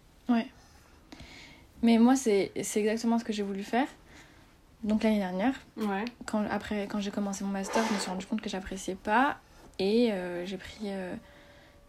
Mais 1.82 1.98
moi, 1.98 2.14
c'est 2.16 2.52
exactement 2.54 3.18
ce 3.18 3.24
que 3.24 3.32
j'ai 3.32 3.42
voulu 3.42 3.62
faire. 3.62 3.86
Donc 4.84 5.02
l'année 5.02 5.18
dernière, 5.18 5.54
Ouais. 5.76 6.04
quand, 6.26 6.44
après, 6.50 6.86
quand 6.86 7.00
j'ai 7.00 7.10
commencé 7.10 7.44
mon 7.44 7.50
master, 7.50 7.84
je 7.88 7.94
me 7.94 7.98
suis 7.98 8.10
rendu 8.10 8.26
compte 8.26 8.40
que 8.40 8.48
j'appréciais 8.48 8.94
pas. 8.94 9.38
Et 9.78 10.12
euh, 10.12 10.44
j'ai 10.46 10.56
pris 10.58 10.84
euh, 10.86 11.14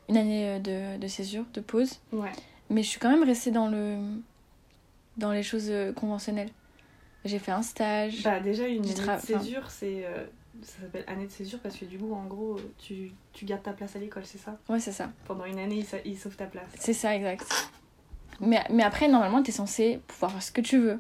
une 0.10 0.18
année 0.18 0.48
euh, 0.50 0.60
de, 0.60 0.98
de 1.00 1.08
césure, 1.08 1.46
de 1.54 1.62
pause. 1.62 2.00
Ouais. 2.12 2.32
Mais 2.70 2.84
je 2.84 2.90
suis 2.90 3.00
quand 3.00 3.10
même 3.10 3.24
restée 3.24 3.52
dans, 3.52 3.68
le, 3.68 3.98
dans 5.18 5.32
les 5.32 5.44
choses 5.44 5.72
conventionnelles. 5.96 6.50
J'ai 7.26 7.38
fait 7.40 7.52
un 7.52 7.62
stage. 7.62 8.24
Bah 8.24 8.40
déjà 8.40 8.68
une 8.68 8.84
année 8.84 8.94
de 8.94 9.20
césure, 9.22 9.70
c'est 9.70 10.06
euh, 10.06 10.26
ça 10.64 10.82
s'appelle 10.82 11.04
année 11.08 11.26
de 11.28 11.32
césure 11.32 11.60
parce 11.60 11.76
que 11.78 11.86
du 11.86 11.98
coup 11.98 12.14
en 12.14 12.26
gros 12.26 12.60
tu, 12.78 13.12
tu 13.34 13.46
gardes 13.46 13.64
ta 13.64 13.74
place 13.74 13.96
à 13.96 14.00
l'école, 14.00 14.26
c'est 14.26 14.38
ça? 14.38 14.58
Ouais, 14.70 14.80
c'est 14.80 14.92
ça. 14.92 15.10
Pendant 15.26 15.46
une 15.46 15.60
année, 15.60 15.76
ils, 15.78 15.86
sa- 15.86 16.02
ils 16.06 16.18
sauvent 16.18 16.36
ta 16.36 16.46
place. 16.46 16.68
C'est 16.80 16.94
ça, 16.94 17.16
exact. 17.16 17.46
Mais, 18.40 18.62
mais 18.72 18.84
après, 18.84 19.08
normalement, 19.08 19.44
t'es 19.44 19.52
censé 19.52 20.00
pouvoir 20.08 20.32
faire 20.32 20.44
ce 20.44 20.52
que 20.52 20.62
tu 20.62 20.78
veux. 20.80 21.00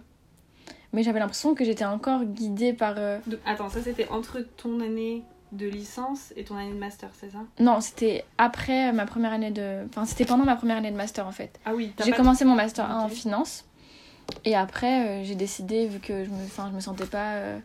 Mais 0.93 1.03
j'avais 1.03 1.19
l'impression 1.19 1.55
que 1.55 1.63
j'étais 1.63 1.85
encore 1.85 2.23
guidée 2.25 2.73
par... 2.73 2.95
euh, 2.97 3.19
Donc, 3.27 3.39
attends, 3.45 3.69
ça 3.69 3.81
c'était 3.81 4.07
entre 4.09 4.41
ton 4.57 4.79
année 4.81 5.23
de 5.51 5.67
licence 5.67 6.33
et 6.35 6.43
ton 6.43 6.55
année 6.55 6.71
de 6.73 6.77
master, 6.77 7.09
c'est 7.19 7.31
ça? 7.31 7.39
Non, 7.59 7.81
c'était 7.81 8.23
après 8.37 8.91
ma 8.93 9.05
première 9.05 9.33
année 9.33 9.51
de... 9.51 9.85
Enfin, 9.89 10.05
c'était 10.05 10.25
pendant 10.25 10.45
ma 10.45 10.55
première 10.55 10.77
année 10.77 10.91
de 10.91 10.95
master, 10.97 11.25
en 11.27 11.31
fait. 11.31 11.59
Ah 11.65 11.73
oui, 11.73 11.93
J'ai 12.03 12.11
commencé 12.11 12.45
mon 12.45 12.55
master 12.55 12.89
1 12.89 12.99
en 13.05 13.09
finance. 13.09 13.65
Et 14.45 14.55
après, 14.55 15.07
euh, 15.07 15.23
j'ai 15.23 15.35
décidé, 15.35 15.87
vu 15.87 15.99
que 15.99 16.23
je 16.25 16.29
me, 16.29 16.43
enfin, 16.45 16.67
je 16.69 16.75
me 16.75 16.79
sentais 16.81 17.05
pas... 17.05 17.33
euh, 17.35 17.59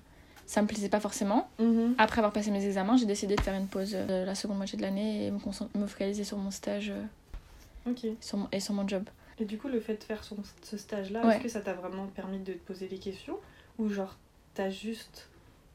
ça 0.47 0.63
me 0.63 0.67
plaisait 0.67 0.89
pas 0.89 1.01
forcément. 1.01 1.49
Mhm. 1.59 1.95
Après 1.99 2.19
avoir 2.19 2.33
passé 2.33 2.51
mes 2.51 2.65
examens, 2.65 2.97
j'ai 2.97 3.07
décidé 3.07 3.35
de 3.37 3.41
faire 3.41 3.55
une 3.55 3.67
pause 3.67 3.93
euh, 3.95 4.23
de 4.23 4.27
la 4.27 4.35
seconde 4.35 4.57
moitié 4.59 4.77
de 4.77 4.83
l'année 4.83 5.27
et 5.27 5.31
me, 5.31 5.39
me 5.79 5.87
focaliser 5.87 6.25
sur 6.25 6.39
mon 6.39 6.51
stage 6.51 6.91
euh, 6.91 7.91
Ok. 7.91 8.07
sur 8.21 8.39
mon- 8.39 8.49
et 8.53 8.61
sur 8.61 8.75
mon 8.75 8.87
job. 8.87 9.05
Et 9.39 9.45
du 9.45 9.59
coup, 9.59 9.69
le 9.69 9.81
fait 9.81 9.97
de 9.97 10.05
faire 10.05 10.25
son- 10.25 10.37
ce 10.63 10.77
stage-là, 10.77 11.25
Ouais. 11.27 11.35
est-ce 11.35 11.43
que 11.43 11.49
ça 11.49 11.61
t'a 11.61 11.75
vraiment 11.75 12.07
permis 12.07 12.39
de 12.39 12.53
te 12.53 12.59
poser 12.67 12.87
des 12.89 12.99
questions 12.99 13.39
Ou 13.79 13.89
genre, 13.91 14.17
t'as 14.55 14.71
juste 14.71 15.29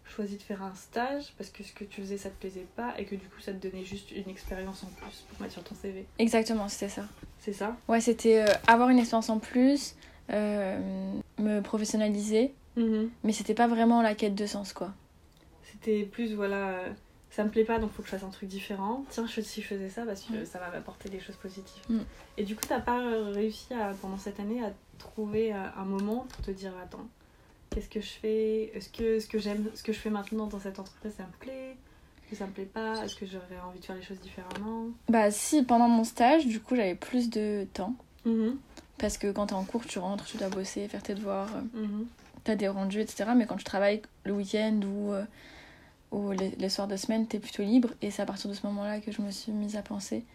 choisi 0.04 0.36
de 0.36 0.42
faire 0.42 0.62
un 0.64 0.74
stage 0.76 1.32
parce 1.38 1.50
que 1.52 1.64
ce 1.64 1.72
que 1.72 1.84
tu 1.86 2.02
faisais 2.02 2.18
ça 2.18 2.30
te 2.30 2.36
plaisait 2.36 2.68
pas 2.76 2.94
et 2.98 3.06
que 3.06 3.16
du 3.16 3.28
coup 3.28 3.40
ça 3.40 3.54
te 3.54 3.66
donnait 3.66 3.86
juste 3.86 4.12
une 4.12 4.30
expérience 4.30 4.84
en 4.84 4.88
plus 4.88 5.24
pour 5.30 5.40
mettre 5.42 5.54
sur 5.54 5.64
ton 5.64 5.74
CV 5.76 6.06
Exactement, 6.20 6.68
c'était 6.68 6.90
ça. 6.90 7.04
C'est 7.40 7.54
ça? 7.54 7.78
Ouais, 7.88 8.02
c'était 8.02 8.42
euh, 8.42 8.54
avoir 8.68 8.90
une 8.90 9.00
expérience 9.00 9.30
en 9.30 9.40
plus, 9.40 9.96
euh, 10.32 11.14
me 11.40 11.62
professionnaliser, 11.62 12.54
mais 12.78 13.34
c'était 13.34 13.54
pas 13.54 13.68
vraiment 13.68 14.02
la 14.02 14.16
quête 14.16 14.36
de 14.36 14.46
sens, 14.46 14.74
quoi. 14.74 14.94
C'était 15.72 16.04
plus, 16.04 16.34
voilà, 16.34 16.70
euh, 16.70 16.90
ça 17.30 17.44
me 17.44 17.50
plaît 17.50 17.64
pas 17.64 17.80
donc 17.80 17.92
faut 17.92 18.02
que 18.02 18.08
je 18.10 18.16
fasse 18.16 18.24
un 18.24 18.30
truc 18.30 18.50
différent. 18.50 19.06
Tiens, 19.10 19.26
je, 19.28 19.42
si 19.42 19.62
je 19.62 19.68
faisais 19.68 19.90
ça 19.90 20.04
parce 20.06 20.22
que 20.24 20.42
Mm. 20.42 20.46
ça 20.46 20.60
va 20.60 20.70
m'apporter 20.70 21.10
des 21.10 21.20
choses 21.20 21.36
positives. 21.38 21.84
Mm. 21.90 22.00
Et 22.38 22.44
du 22.44 22.56
coup, 22.56 22.64
t'as 22.68 22.82
pas 22.82 23.00
réussi 23.32 23.74
à, 23.74 23.94
pendant 24.02 24.18
cette 24.18 24.40
année 24.40 24.64
à 24.64 24.72
trouver 24.98 25.54
euh, 25.54 25.58
un 25.78 25.86
moment 25.86 26.26
pour 26.30 26.44
te 26.46 26.52
dire 26.52 26.74
attends, 26.84 27.08
qu'est-ce 27.70 27.88
que 27.90 28.02
je 28.02 28.10
fais? 28.10 28.72
Est-ce 28.76 28.90
que 28.90 29.20
ce 29.20 29.28
que 29.28 29.40
j'aime, 29.40 29.70
ce 29.76 29.84
que 29.84 29.94
je 29.94 30.00
fais 30.00 30.10
maintenant 30.10 30.48
dans 30.48 30.60
cette 30.60 30.80
entreprise, 30.80 31.14
ça 31.16 31.24
me 31.24 31.32
plaît? 31.40 31.72
Est-ce 32.24 32.30
que 32.32 32.36
ça 32.36 32.48
me 32.48 32.52
plaît 32.52 32.66
pas? 32.66 33.04
Est-ce 33.06 33.16
que 33.16 33.26
j'aurais 33.26 33.60
envie 33.66 33.80
de 33.80 33.86
faire 33.86 33.96
les 33.96 34.04
choses 34.04 34.20
différemment? 34.20 34.88
Bah, 35.10 35.32
si, 35.32 35.64
pendant 35.64 35.88
mon 35.88 36.04
stage, 36.04 36.46
du 36.48 36.60
coup, 36.60 36.76
j'avais 36.76 36.96
plus 36.96 37.30
de 37.30 37.66
temps. 37.74 37.96
Mhm, 38.26 38.58
Parce 38.98 39.18
que 39.18 39.32
quand 39.32 39.48
t'es 39.48 39.54
en 39.54 39.64
cours, 39.64 39.86
tu 39.86 40.00
rentres, 40.00 40.26
tu 40.26 40.38
dois 40.38 40.50
bosser, 40.50 40.88
faire 40.88 41.02
tes 41.02 41.16
devoirs, 41.16 41.50
mhm. 41.74 42.06
T'as 42.44 42.56
des 42.56 42.68
rendus, 42.68 43.02
etc. 43.02 43.32
Mais 43.36 43.46
quand 43.46 43.58
tu 43.58 43.64
travailles 43.64 44.02
le 44.26 44.34
week-end 44.34 44.80
ou, 44.84 45.14
euh, 45.14 45.24
ou 46.12 46.32
les, 46.32 46.50
les 46.52 46.70
soirs 46.70 46.88
de 46.88 46.96
semaine, 46.96 47.28
t'es 47.28 47.40
plutôt 47.40 47.64
libre. 47.64 47.90
Et 48.02 48.12
c'est 48.12 48.22
à 48.22 48.26
partir 48.26 48.50
de 48.50 48.56
ce 48.56 48.66
moment-là 48.68 49.00
que 49.00 49.12
je 49.12 49.22
me 49.22 49.32
suis 49.32 49.52
mise 49.52 49.76
à 49.76 49.82
penser. 49.82 50.26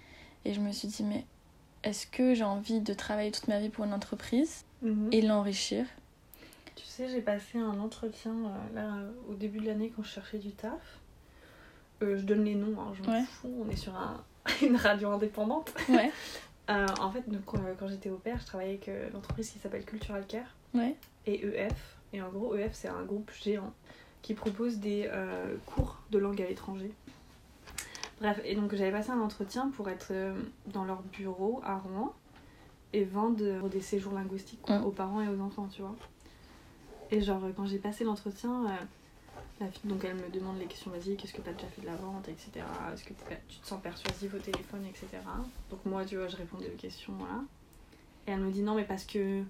Et 0.44 0.54
je 0.54 0.60
me 0.60 0.70
suis 0.72 0.88
dit, 0.88 1.02
mais 1.02 1.24
est-ce 1.82 2.06
que 2.06 2.34
j'ai 2.34 2.44
envie 2.44 2.80
de 2.80 2.94
travailler 2.94 3.30
toute 3.32 3.48
ma 3.48 3.58
vie 3.60 3.68
pour 3.68 3.84
une 3.84 3.92
entreprise 3.94 4.64
Mhm. 4.82 5.08
et 5.12 5.22
l'enrichir? 5.22 5.86
Tu 6.76 6.84
sais, 6.84 7.08
j'ai 7.08 7.22
passé 7.22 7.58
un 7.58 7.78
entretien 7.80 8.32
euh, 8.32 8.74
là 8.74 8.92
au 9.30 9.34
début 9.34 9.58
de 9.60 9.66
l'année 9.66 9.92
quand 9.96 10.02
je 10.02 10.10
cherchais 10.10 10.38
du 10.38 10.50
taf. 10.52 10.72
Euh, 12.02 12.18
je 12.18 12.22
donne 12.24 12.44
les 12.44 12.54
noms, 12.54 12.78
hein, 12.78 12.92
je 12.94 13.02
m'en 13.02 13.16
Ouais. 13.16 13.24
fous, 13.24 13.64
on 13.66 13.70
est 13.70 13.76
sur 13.76 13.94
un- 13.96 14.22
une 14.62 14.76
radio 14.76 15.10
indépendante. 15.10 15.72
Ouais, 15.88 16.10
Euh, 16.68 16.84
en 17.00 17.12
fait, 17.12 17.22
donc, 17.30 17.44
quand, 17.44 17.86
j'étais 17.86 18.10
au 18.10 18.16
père, 18.16 18.38
je 18.40 18.44
travaillais 18.46 18.80
avec 18.84 18.90
l'entreprise 19.12 19.48
qui 19.50 19.60
s'appelle 19.60 19.84
Cultural 19.84 20.26
Care 20.26 20.52
ouais. 20.74 20.96
et 21.24 21.46
EF. 21.46 21.95
Et 22.12 22.22
en 22.22 22.28
gros, 22.30 22.54
EF, 22.54 22.72
c'est 22.74 22.88
un 22.88 23.02
groupe 23.02 23.30
géant 23.42 23.72
qui 24.22 24.34
propose 24.34 24.78
des 24.78 25.08
euh, 25.12 25.56
cours 25.66 25.98
de 26.10 26.18
langue 26.18 26.40
à 26.42 26.46
l'étranger. 26.46 26.90
Bref, 28.20 28.40
et 28.44 28.54
donc 28.54 28.74
j'avais 28.74 28.92
passé 28.92 29.10
un 29.10 29.20
entretien 29.20 29.70
pour 29.76 29.88
être 29.90 30.08
euh, 30.10 30.34
dans 30.68 30.84
leur 30.84 31.02
bureau 31.02 31.60
à 31.64 31.76
Rouen 31.76 32.14
et 32.92 33.04
vendre 33.04 33.68
des 33.68 33.80
séjours 33.80 34.14
linguistiques 34.14 34.62
quoi, 34.62 34.78
Mm. 34.78 34.84
aux 34.86 34.90
parents 34.90 35.20
et 35.20 35.28
aux 35.28 35.40
enfants, 35.40 35.68
tu 35.70 35.82
vois. 35.82 35.94
Et 37.10 37.20
genre, 37.20 37.44
euh, 37.44 37.52
quand 37.54 37.66
j'ai 37.66 37.78
passé 37.78 38.04
l'entretien, 38.04 38.64
euh, 38.66 38.68
la 39.60 39.68
fille, 39.68 39.88
donc 39.90 40.02
elle 40.04 40.16
me 40.16 40.28
demande 40.30 40.58
les 40.58 40.66
questions, 40.66 40.90
vas-y, 40.90 41.16
qu'est-ce 41.16 41.34
que 41.34 41.42
t'as 41.42 41.52
déjà 41.52 41.66
fait 41.68 41.82
de 41.82 41.86
la 41.86 41.96
vente, 41.96 42.28
etc. 42.28 42.50
Est-ce 42.92 43.04
que 43.04 43.12
tu 43.48 43.58
te 43.58 43.66
sens 43.66 43.80
persuasif 43.82 44.32
au 44.34 44.38
téléphone, 44.38 44.84
etc. 44.86 45.06
Donc 45.70 45.84
moi, 45.84 46.04
tu 46.04 46.16
vois, 46.16 46.28
je 46.28 46.36
répondais 46.36 46.68
aux 46.72 46.76
questions, 46.76 47.12
voilà. 47.18 47.42
Et 48.26 48.32
elle 48.32 48.40
me 48.40 48.50
dit 48.50 48.62
non, 48.62 48.74
mais 48.74 48.84
parce 48.84 49.04
que 49.04 49.42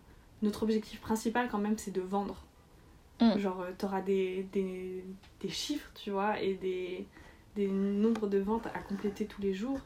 notre 0.46 0.62
objectif 0.62 1.00
principal, 1.00 1.48
quand 1.50 1.58
même, 1.58 1.76
c'est 1.76 1.90
de 1.90 2.00
vendre. 2.00 2.42
Mm. 3.20 3.38
Genre, 3.38 3.60
euh, 3.60 3.70
t'auras 3.76 4.02
des, 4.02 4.46
des, 4.52 5.04
des 5.40 5.48
chiffres, 5.48 5.90
tu 5.94 6.10
vois, 6.10 6.40
et 6.40 6.54
des, 6.54 7.06
des 7.54 7.68
nombres 7.68 8.26
de 8.26 8.38
ventes 8.38 8.66
à 8.66 8.78
compléter 8.80 9.26
tous 9.26 9.42
les 9.42 9.54
jours. 9.54 9.80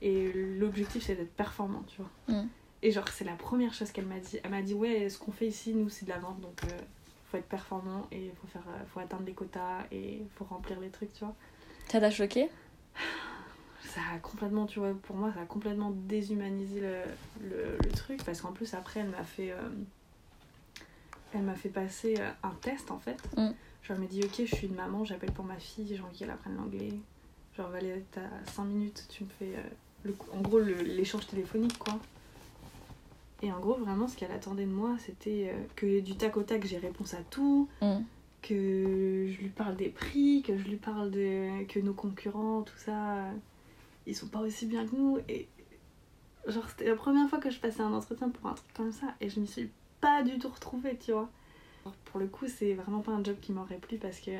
Et 0.00 0.32
l'objectif, 0.32 1.04
c'est 1.04 1.16
d'être 1.16 1.34
performant, 1.34 1.82
tu 1.88 2.00
vois. 2.00 2.36
Mm. 2.36 2.48
Et 2.82 2.92
genre, 2.92 3.08
c'est 3.08 3.24
la 3.24 3.34
première 3.34 3.74
chose 3.74 3.90
qu'elle 3.90 4.06
m'a 4.06 4.20
dit. 4.20 4.38
Elle 4.42 4.50
m'a 4.50 4.62
dit, 4.62 4.74
ouais, 4.74 5.08
ce 5.08 5.18
qu'on 5.18 5.32
fait 5.32 5.48
ici, 5.48 5.74
nous, 5.74 5.88
c'est 5.88 6.04
de 6.04 6.10
la 6.10 6.18
vente, 6.18 6.40
donc 6.40 6.62
euh, 6.64 6.78
faut 7.30 7.36
être 7.36 7.48
performant 7.48 8.06
et 8.12 8.30
faut, 8.40 8.46
faire, 8.46 8.62
euh, 8.68 8.84
faut 8.92 9.00
atteindre 9.00 9.24
les 9.26 9.32
quotas 9.32 9.84
et 9.90 10.22
faut 10.36 10.44
remplir 10.44 10.78
les 10.78 10.90
trucs, 10.90 11.12
tu 11.12 11.24
vois. 11.24 11.34
Ça 11.88 11.98
t'a 11.98 12.10
choqué? 12.10 12.48
Ça 13.82 14.00
a 14.14 14.18
complètement, 14.18 14.66
tu 14.66 14.78
vois, 14.78 14.92
pour 15.02 15.16
moi, 15.16 15.32
ça 15.32 15.40
a 15.40 15.46
complètement 15.46 15.90
déshumanisé 15.90 16.80
le, 16.80 17.02
le, 17.42 17.76
le 17.82 17.90
truc 17.90 18.22
parce 18.24 18.40
qu'en 18.40 18.52
plus, 18.52 18.74
après, 18.74 19.00
elle 19.00 19.08
m'a 19.08 19.24
fait, 19.24 19.50
euh, 19.50 19.56
elle 21.32 21.42
m'a 21.42 21.54
fait 21.54 21.68
passer 21.68 22.14
euh, 22.18 22.30
un 22.42 22.52
test 22.60 22.90
en 22.90 22.98
fait. 22.98 23.18
Mm. 23.36 23.50
Genre, 23.82 23.96
elle 23.96 23.98
m'a 24.00 24.06
dit, 24.06 24.22
ok, 24.24 24.42
je 24.44 24.54
suis 24.54 24.66
une 24.66 24.74
maman, 24.74 25.04
j'appelle 25.04 25.32
pour 25.32 25.44
ma 25.44 25.56
fille, 25.58 25.86
j'ai 25.96 26.02
envie 26.02 26.18
qu'elle 26.18 26.30
apprenne 26.30 26.56
l'anglais. 26.56 26.92
Genre, 27.56 27.68
Valérie, 27.70 28.02
t'as 28.10 28.20
5 28.52 28.64
minutes, 28.64 29.06
tu 29.08 29.24
me 29.24 29.28
fais, 29.38 29.56
euh, 29.56 29.62
le, 30.04 30.14
en 30.32 30.40
gros, 30.40 30.58
l'échange 30.58 31.26
téléphonique, 31.26 31.78
quoi. 31.78 31.98
Et 33.42 33.52
en 33.52 33.60
gros, 33.60 33.74
vraiment, 33.74 34.08
ce 34.08 34.16
qu'elle 34.16 34.32
attendait 34.32 34.64
de 34.66 34.70
moi, 34.72 34.96
c'était 34.98 35.52
euh, 35.54 35.62
que 35.76 36.00
du 36.00 36.16
tac 36.16 36.36
au 36.36 36.42
tac, 36.42 36.64
j'ai 36.66 36.78
réponse 36.78 37.14
à 37.14 37.22
tout, 37.30 37.68
Mm. 37.80 37.98
que 38.42 39.28
je 39.30 39.38
lui 39.40 39.48
parle 39.48 39.76
des 39.76 39.88
prix, 39.88 40.42
que 40.42 40.56
je 40.58 40.64
lui 40.64 40.76
parle 40.76 41.10
de 41.10 41.64
que 41.66 41.78
nos 41.80 41.94
concurrents, 41.94 42.62
tout 42.62 42.76
ça, 42.78 43.24
ils 44.06 44.14
sont 44.16 44.28
pas 44.28 44.40
aussi 44.40 44.66
bien 44.66 44.86
que 44.86 44.96
nous. 44.96 45.18
Et 45.28 45.46
genre, 46.46 46.68
c'était 46.68 46.88
la 46.88 46.96
première 46.96 47.28
fois 47.28 47.38
que 47.38 47.50
je 47.50 47.58
passais 47.60 47.80
un 47.82 47.92
entretien 47.92 48.28
pour 48.28 48.50
un 48.50 48.54
truc 48.54 48.72
comme 48.74 48.92
ça, 48.92 49.06
et 49.20 49.28
je 49.30 49.38
m'y 49.40 49.46
suis 49.46 49.70
pas 50.00 50.22
du 50.22 50.38
tout 50.38 50.48
retrouvée, 50.48 50.96
tu 50.96 51.12
vois. 51.12 51.28
Alors, 51.84 51.94
pour 52.06 52.20
le 52.20 52.26
coup, 52.26 52.46
c'est 52.46 52.74
vraiment 52.74 53.00
pas 53.00 53.12
un 53.12 53.22
job 53.22 53.36
qui 53.40 53.52
m'aurait 53.52 53.78
plu 53.78 53.98
parce 53.98 54.20
que 54.20 54.30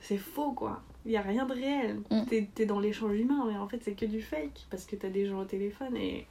c'est 0.00 0.18
faux, 0.18 0.52
quoi. 0.52 0.82
Il 1.04 1.12
y 1.12 1.16
a 1.16 1.22
rien 1.22 1.46
de 1.46 1.52
réel. 1.54 2.00
Mm. 2.10 2.24
T'es 2.28 2.48
t'es 2.54 2.66
dans 2.66 2.80
l'échange 2.80 3.16
humain, 3.16 3.44
mais 3.46 3.56
en 3.56 3.68
fait, 3.68 3.80
c'est 3.82 3.94
que 3.94 4.06
du 4.06 4.20
fake 4.20 4.66
parce 4.70 4.84
que 4.84 4.96
t'as 4.96 5.08
des 5.08 5.26
gens 5.26 5.40
au 5.40 5.44
téléphone 5.44 5.96
et, 5.96 6.26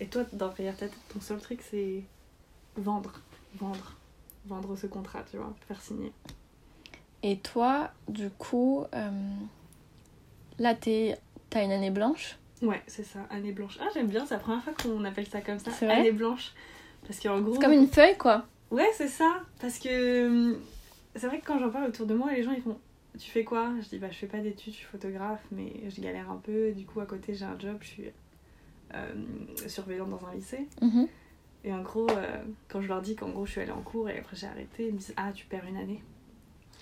et 0.00 0.06
toi, 0.06 0.24
dans 0.32 0.48
derrière 0.48 0.76
ta 0.76 0.88
tête, 0.88 0.96
ton 1.12 1.20
seul 1.20 1.40
truc, 1.40 1.60
c'est 1.62 2.02
vendre, 2.76 3.20
vendre, 3.56 3.96
vendre 4.46 4.76
ce 4.76 4.86
contrat, 4.86 5.22
tu 5.30 5.36
vois, 5.36 5.54
faire 5.68 5.80
signer. 5.80 6.12
Et 7.22 7.38
toi, 7.38 7.90
du 8.08 8.30
coup, 8.30 8.84
euh, 8.94 9.10
là, 10.58 10.74
t'as 10.74 11.64
une 11.64 11.72
année 11.72 11.90
blanche? 11.90 12.36
Ouais, 12.62 12.82
c'est 12.86 13.04
ça, 13.04 13.20
année 13.30 13.52
blanche. 13.52 13.78
Ah, 13.80 13.88
j'aime 13.94 14.08
bien, 14.08 14.24
c'est 14.26 14.34
la 14.34 14.40
première 14.40 14.62
fois 14.62 14.72
qu'on 14.74 15.04
appelle 15.04 15.26
ça 15.26 15.40
comme 15.40 15.58
ça, 15.58 15.70
année 15.88 16.12
blanche. 16.12 16.52
Parce 17.06 17.20
qu'en 17.20 17.40
gros. 17.40 17.54
C'est 17.54 17.60
comme 17.60 17.72
une 17.72 17.88
feuille, 17.88 18.16
quoi. 18.18 18.46
Ouais, 18.70 18.88
c'est 18.94 19.08
ça. 19.08 19.40
Parce 19.60 19.78
que 19.78 20.26
hum, 20.28 20.56
c'est 21.16 21.26
vrai 21.26 21.40
que 21.40 21.46
quand 21.46 21.58
j'en 21.58 21.70
parle 21.70 21.88
autour 21.88 22.06
de 22.06 22.14
moi, 22.14 22.32
les 22.32 22.42
gens 22.42 22.52
ils 22.52 22.62
font 22.62 22.78
Tu 23.18 23.30
fais 23.30 23.42
quoi? 23.44 23.70
Je 23.82 23.88
dis 23.88 23.98
Bah, 23.98 24.08
je 24.10 24.16
fais 24.16 24.26
pas 24.28 24.38
d'études, 24.38 24.72
je 24.72 24.78
suis 24.78 24.86
photographe, 24.86 25.42
mais 25.50 25.72
je 25.88 26.00
galère 26.00 26.30
un 26.30 26.36
peu. 26.36 26.70
Du 26.72 26.84
coup, 26.84 27.00
à 27.00 27.06
côté, 27.06 27.34
j'ai 27.34 27.44
un 27.44 27.58
job, 27.58 27.76
je 27.80 27.86
suis 27.88 28.04
euh, 28.94 29.12
surveillante 29.66 30.10
dans 30.10 30.24
un 30.26 30.34
lycée. 30.34 30.68
Mhm. 30.80 31.08
Et 31.64 31.72
en 31.74 31.82
gros, 31.82 32.08
euh, 32.10 32.38
quand 32.68 32.80
je 32.80 32.88
leur 32.88 33.02
dis 33.02 33.16
qu'en 33.16 33.28
gros, 33.30 33.44
je 33.44 33.52
suis 33.52 33.60
allée 33.60 33.70
en 33.72 33.82
cours 33.82 34.08
et 34.08 34.18
après 34.18 34.34
j'ai 34.36 34.46
arrêté, 34.46 34.86
ils 34.86 34.92
me 34.94 34.98
disent 34.98 35.14
Ah, 35.16 35.30
tu 35.34 35.44
perds 35.46 35.66
une 35.68 35.76
année. 35.76 36.02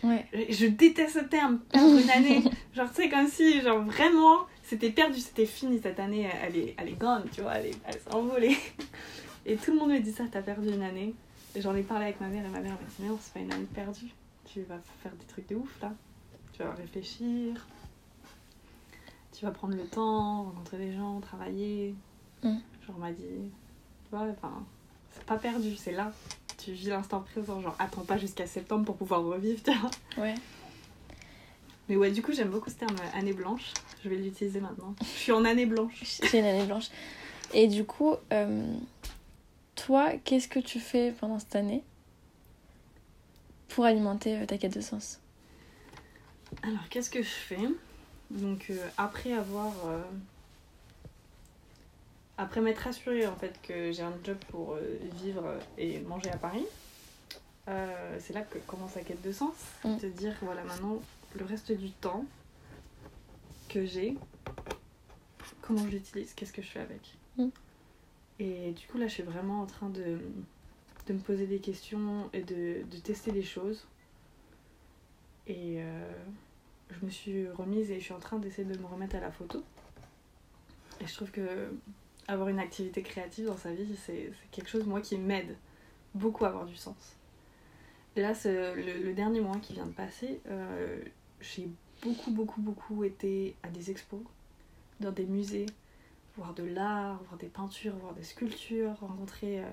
Ouais. 0.05 0.25
Je 0.33 0.53
je 0.55 0.67
déteste 0.67 1.19
ce 1.19 1.25
terme, 1.25 1.59
perdre 1.73 1.99
une 1.99 2.11
année. 2.11 2.45
genre, 2.75 2.89
tu 2.95 3.03
sais, 3.03 3.09
comme 3.09 3.27
si, 3.27 3.61
genre, 3.63 3.81
vraiment, 3.83 4.47
c'était 4.63 4.91
perdu, 4.91 5.19
c'était 5.19 5.47
fini 5.47 5.81
cette 5.83 5.99
année, 5.99 6.29
elle 6.45 6.57
est, 6.57 6.75
elle 6.79 6.89
est 6.91 6.99
gone, 7.01 7.25
tu 7.33 7.41
vois, 7.41 7.55
elle, 7.55 7.67
est- 7.67 7.79
elle 7.87 7.95
s'est 7.95 8.15
envolée. 8.15 8.57
Et 9.49 9.57
tout 9.57 9.73
le 9.73 9.79
monde 9.79 9.91
me 9.91 9.99
dit 9.99 10.13
ça, 10.13 10.25
t'as 10.31 10.43
perdu 10.43 10.69
une 10.69 10.83
année. 10.83 11.15
Et 11.55 11.63
j'en 11.63 11.75
ai 11.75 11.83
parlé 11.83 12.05
avec 12.05 12.21
ma 12.21 12.29
mère 12.29 12.45
et 12.45 12.49
ma 12.49 12.61
mère 12.61 12.73
m'a 12.73 12.87
dit 12.87 12.95
Mais 13.01 13.09
non, 13.09 13.19
c'est 13.19 13.33
pas 13.33 13.41
une 13.41 13.51
année 13.51 13.67
perdue. 13.75 14.13
Tu 14.45 14.61
vas 14.63 14.79
faire 15.03 15.13
des 15.13 15.25
trucs 15.25 15.49
de 15.49 15.57
ouf 15.57 15.81
là. 15.81 15.91
Tu 16.53 16.63
vas 16.63 16.73
réfléchir. 16.73 17.67
Tu 19.33 19.47
vas 19.47 19.51
prendre 19.51 19.75
le 19.75 19.87
temps, 19.87 20.45
rencontrer 20.45 20.77
des 20.77 20.93
gens, 20.93 21.19
travailler. 21.21 21.95
Mm. 22.43 22.57
Genre, 22.87 22.99
m'a 22.99 23.11
dit 23.11 23.25
Tu 24.05 24.11
vois, 24.11 24.27
enfin, 24.31 24.53
c'est 25.13 25.25
pas 25.25 25.39
perdu, 25.39 25.77
c'est 25.77 25.93
là. 25.93 26.13
Tu 26.59 26.73
vis 26.73 26.89
l'instant 26.89 27.21
présent, 27.21 27.63
genre, 27.63 27.77
attends 27.79 28.05
pas 28.05 28.19
jusqu'à 28.19 28.47
septembre 28.47 28.85
pour 28.85 28.97
pouvoir 28.97 29.25
revivre, 29.25 29.63
tu 29.63 29.73
vois. 29.73 29.91
Ouais. 30.25 30.35
Mais 31.89 31.97
ouais, 31.97 32.11
du 32.11 32.21
coup, 32.21 32.33
j'aime 32.33 32.51
beaucoup 32.51 32.69
ce 32.69 32.75
terme 32.77 32.97
année 33.15 33.33
blanche. 33.33 33.73
Je 34.05 34.11
vais 34.11 34.17
l'utiliser 34.17 34.61
maintenant. 34.61 34.95
Je 35.01 35.07
suis 35.07 35.33
en 35.33 35.47
année 35.47 35.65
blanche. 35.65 36.05
J'ai 36.31 36.41
une 36.41 36.45
année 36.45 36.67
blanche. 36.67 36.91
Et 37.55 37.67
du 37.67 37.85
coup, 37.85 38.15
euh, 38.33 38.75
toi, 39.87 40.13
qu'est-ce 40.25 40.49
que 40.49 40.61
tu 40.61 40.81
fais 40.81 41.13
pendant 41.13 41.39
cette 41.39 41.57
année 41.57 41.83
pour 43.69 43.85
alimenter 43.85 44.37
euh, 44.37 44.47
ta 44.47 44.59
quête 44.59 44.75
de 44.75 44.81
sens? 44.81 45.21
Alors, 46.63 46.89
qu'est-ce 46.91 47.11
que 47.11 47.23
je 47.23 47.29
fais? 47.29 47.69
Donc, 48.31 48.67
euh, 48.71 48.89
après 48.97 49.33
avoir. 49.33 49.73
euh, 49.87 50.03
Après 52.41 52.61
m'être 52.61 52.87
assurée 52.87 53.27
en 53.27 53.35
fait 53.35 53.59
que 53.63 53.91
j'ai 53.91 54.05
un 54.05 54.17
job 54.23 54.39
pour 54.51 54.75
euh, 54.75 54.99
vivre 55.23 55.45
et 55.77 55.99
manger 56.01 56.31
à 56.31 56.37
Paris, 56.37 56.67
c'est 57.67 58.33
là 58.33 58.43
que 58.43 58.59
commence 58.67 58.95
la 58.95 59.03
quête 59.03 59.21
de 59.23 59.33
sens. 59.33 59.57
Mm. 59.85 59.97
Te 59.99 60.07
dire, 60.07 60.35
voilà, 60.43 60.63
maintenant, 60.63 61.03
le 61.39 61.45
reste 61.45 61.73
du 61.73 61.91
temps 61.91 62.25
que 63.69 63.85
j'ai, 63.85 64.17
comment 65.61 65.85
je 65.85 65.91
l'utilise, 65.97 66.33
qu'est-ce 66.35 66.53
que 66.53 66.63
je 66.63 66.69
fais 66.69 66.81
avec? 66.81 67.03
Mm. 67.37 67.49
Et 68.39 68.73
du 68.73 68.87
coup, 68.87 68.99
là, 68.99 69.07
je 69.07 69.15
suis 69.15 69.23
vraiment 69.23 69.63
en 69.63 69.67
train 69.67 69.89
de, 69.89 70.19
de 71.07 71.13
me 71.13 71.19
poser 71.19 71.47
des 71.47 71.59
questions 71.59 72.31
et 72.33 72.43
de, 72.43 72.83
de 72.89 72.97
tester 72.99 73.33
des 73.33 73.43
choses. 73.43 73.87
Et 75.47 75.83
euh, 75.83 76.13
je 76.91 77.05
me 77.05 77.11
suis 77.11 77.49
remise 77.49 77.91
et 77.91 77.99
je 77.99 78.05
suis 78.05 78.15
en 78.15 78.21
train 78.21 78.39
d'essayer 78.39 78.65
de 78.65 78.79
me 78.79 78.87
remettre 78.87 79.17
à 79.17 79.21
la 79.21 79.33
photo. 79.33 79.63
Et 81.01 81.07
je 81.07 81.15
trouve 81.15 81.31
que 81.31 81.71
avoir 82.29 82.49
une 82.49 82.59
activité 82.59 83.03
créative 83.03 83.47
dans 83.47 83.57
sa 83.57 83.73
vie, 83.73 83.97
c'est 83.97 84.31
quelque 84.51 84.69
chose, 84.69 84.85
moi, 84.85 85.01
qui 85.01 85.17
m'aide 85.17 85.57
beaucoup 86.15 86.45
à 86.45 86.49
avoir 86.49 86.67
du 86.67 86.77
sens. 86.77 87.17
Et 88.17 88.21
là, 88.21 88.33
le, 88.45 89.05
le 89.05 89.15
dernier 89.15 89.41
mois 89.41 89.59
qui 89.59 89.73
vient 89.73 89.87
de 89.87 89.93
passer, 89.93 90.41
euh, 90.49 91.03
j'ai 91.41 91.69
beaucoup, 92.03 92.31
beaucoup, 92.31 92.61
beaucoup 92.61 93.05
été 93.05 93.55
à 93.63 93.69
des 93.69 93.91
expos, 93.91 94.21
dans 95.01 95.13
des 95.13 95.25
musées, 95.25 95.67
voir 96.39 96.55
de 96.55 96.63
l'art, 96.63 97.23
voir 97.25 97.37
des 97.39 97.49
peintures, 97.49 97.95
voir 97.97 98.15
des 98.15 98.23
sculptures, 98.23 98.95
rencontrer, 99.01 99.61
euh, 99.61 99.69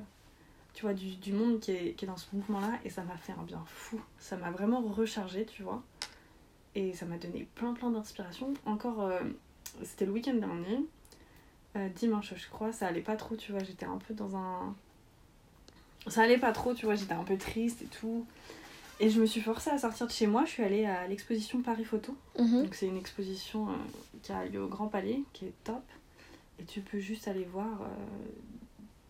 tu 0.74 0.82
vois, 0.84 0.94
du, 0.94 1.16
du 1.16 1.32
monde 1.32 1.60
qui 1.60 1.72
est, 1.72 1.94
qui 1.94 2.06
est 2.06 2.08
dans 2.08 2.18
ce 2.18 2.36
mouvement-là. 2.36 2.80
Et 2.84 2.90
ça 2.90 3.04
m'a 3.04 3.18
fait 3.18 3.34
un 3.34 3.44
bien 3.44 3.64
fou. 3.66 4.02
Ça 4.20 4.36
m'a 4.36 4.52
vraiment 4.52 4.82
rechargé, 4.82 5.46
tu 5.46 5.64
vois. 5.64 5.82
Et 6.76 6.94
ça 6.94 7.06
m'a 7.06 7.18
donné 7.18 7.48
plein, 7.56 7.74
plein 7.74 7.90
d'inspiration. 7.90 8.54
Encore, 8.66 9.02
euh, 9.02 9.22
c'était 9.84 10.06
le 10.06 10.12
week-end 10.12 10.34
dernier. 10.34 10.86
Euh, 11.78 11.90
dimanche, 11.90 12.34
je 12.36 12.50
crois, 12.50 12.72
ça 12.72 12.88
allait 12.88 13.02
pas 13.02 13.16
trop, 13.16 13.36
tu 13.36 13.52
vois. 13.52 13.64
J'étais 13.64 13.86
un 13.86 13.98
peu 13.98 14.14
dans 14.14 14.36
un. 14.36 14.76
Ça 16.08 16.22
allait 16.24 16.38
pas 16.38 16.52
trop, 16.52 16.74
tu 16.74 16.86
vois. 16.86 16.96
J'étais 16.96 17.14
un 17.14 17.24
peu 17.24 17.38
triste 17.38 17.82
et 17.82 17.88
tout. 17.88 18.26
Et 19.00 19.10
je 19.10 19.20
me 19.20 19.26
suis 19.26 19.42
forcée 19.42 19.70
à 19.70 19.78
sortir 19.78 20.08
de 20.08 20.12
chez 20.12 20.28
moi. 20.28 20.46
Je 20.46 20.52
suis 20.52 20.64
allée 20.64 20.86
à 20.86 21.08
l'exposition 21.08 21.62
Paris 21.62 21.84
Photo. 21.84 22.16
Mhm. 22.40 22.64
Donc 22.64 22.76
c'est 22.76 22.88
une 22.88 22.98
exposition 22.98 23.70
euh, 23.70 23.74
qui 24.22 24.32
a 24.32 24.46
lieu 24.46 24.62
au 24.62 24.68
Grand 24.68 24.88
Palais, 24.88 25.22
qui 25.34 25.46
est 25.46 25.54
top. 25.64 25.84
Et 26.60 26.64
tu 26.66 26.82
peux 26.82 27.00
juste 27.00 27.28
aller 27.28 27.44
voir 27.44 27.82
euh, 27.82 27.86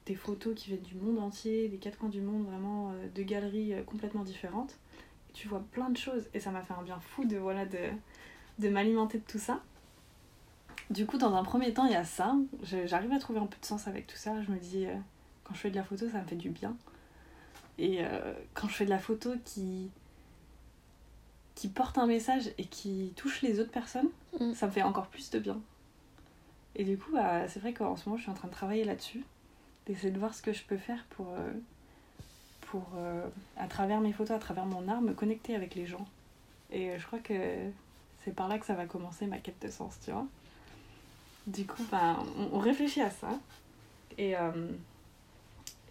des 0.06 0.16
photos 0.16 0.56
qui 0.56 0.68
viennent 0.70 0.82
du 0.82 0.96
monde 0.96 1.20
entier, 1.20 1.68
des 1.68 1.78
quatre 1.78 1.98
coins 1.98 2.10
du 2.10 2.22
monde, 2.22 2.46
vraiment 2.46 2.92
euh, 2.92 3.08
de 3.14 3.24
galeries 3.24 3.74
euh, 3.74 3.84
complètement 3.84 4.24
différentes. 4.24 4.78
Et 5.30 5.34
tu 5.34 5.48
vois 5.48 5.64
plein 5.72 5.90
de 5.90 5.98
choses. 5.98 6.28
Et 6.34 6.40
ça 6.40 6.52
m'a 6.52 6.62
fait 6.62 6.74
un 6.74 6.82
bien 6.84 7.00
fou 7.00 7.26
de, 7.26 7.38
voilà, 7.38 7.66
de, 7.66 7.80
de 8.60 8.70
m'alimenter 8.70 9.20
de 9.20 9.24
tout 9.24 9.40
ça. 9.40 9.62
Du 10.90 11.06
coup, 11.06 11.18
dans 11.18 11.34
un 11.36 11.44
premier 11.44 11.74
temps, 11.74 11.86
il 11.86 11.94
y 11.94 11.96
a 11.96 12.04
ça. 12.04 12.36
J'arrive 12.64 13.12
à 13.12 13.20
trouver 13.20 13.40
un 13.40 13.48
peu 13.48 13.60
de 13.60 13.66
sens 13.66 13.88
avec 13.88 14.06
tout 14.08 14.18
ça. 14.18 14.42
Je 14.44 14.52
me 14.52 14.58
dis, 14.58 14.86
quand 15.44 15.56
je 15.56 15.60
fais 15.62 15.72
de 15.72 15.76
la 15.76 15.84
photo, 15.84 16.08
ça 16.10 16.22
me 16.22 16.28
fait 16.28 16.36
du 16.36 16.50
bien. 16.50 16.78
Et 17.80 18.02
quand 18.54 18.68
je 18.68 18.76
fais 18.76 18.86
de 18.86 18.92
la 18.92 19.00
photo 19.00 19.32
qui, 19.44 19.90
qui 21.56 21.70
porte 21.70 21.98
un 21.98 22.06
message 22.06 22.52
et 22.60 22.66
qui 22.66 23.14
touche 23.16 23.42
les 23.42 23.60
autres 23.60 23.72
personnes, 23.72 24.10
Mm. 24.40 24.54
ça 24.54 24.68
me 24.68 24.72
fait 24.72 24.82
encore 24.84 25.08
plus 25.08 25.30
de 25.30 25.40
bien. 25.40 25.60
Et 26.76 26.84
du 26.84 26.98
coup, 26.98 27.12
bah, 27.14 27.48
c'est 27.48 27.60
vrai 27.60 27.74
qu'en 27.74 27.96
ce 27.96 28.08
moment, 28.08 28.18
je 28.18 28.24
suis 28.24 28.32
en 28.32 28.36
train 28.36 28.48
de 28.48 28.54
travailler 28.54 28.84
là-dessus, 28.84 29.24
d'essayer 29.86 30.12
de 30.12 30.20
voir 30.20 30.34
ce 30.34 30.42
que 30.42 30.52
je 30.52 30.64
peux 30.64 30.78
faire 30.78 31.06
pour, 31.12 31.28
euh, 31.30 31.52
pour 32.62 32.84
euh, 32.98 33.26
à 33.58 33.68
travers 33.68 34.02
mes 34.02 34.12
photos, 34.12 34.36
à 34.36 34.40
travers 34.40 34.66
mon 34.66 34.88
art, 34.88 35.02
me 35.02 35.14
connecter 35.14 35.56
avec 35.56 35.76
les 35.76 35.86
gens. 35.86 36.06
Et 36.72 36.90
euh, 36.90 37.00
je 37.00 37.06
crois 37.06 37.20
que 37.20 37.34
c'est 38.24 38.36
par 38.36 38.48
là 38.48 38.60
que 38.60 38.66
ça 38.66 38.74
va 38.74 38.86
commencer 38.86 39.26
ma 39.26 39.38
quête 39.38 39.62
de 39.62 39.70
sens, 39.70 39.98
tu 40.04 40.12
vois. 40.12 40.26
Du 41.48 41.66
coup, 41.66 41.84
bah, 41.92 42.18
on, 42.52 42.60
réfléchit 42.60 43.02
à 43.02 43.12
ça. 43.12 43.30
Et, 44.18 44.32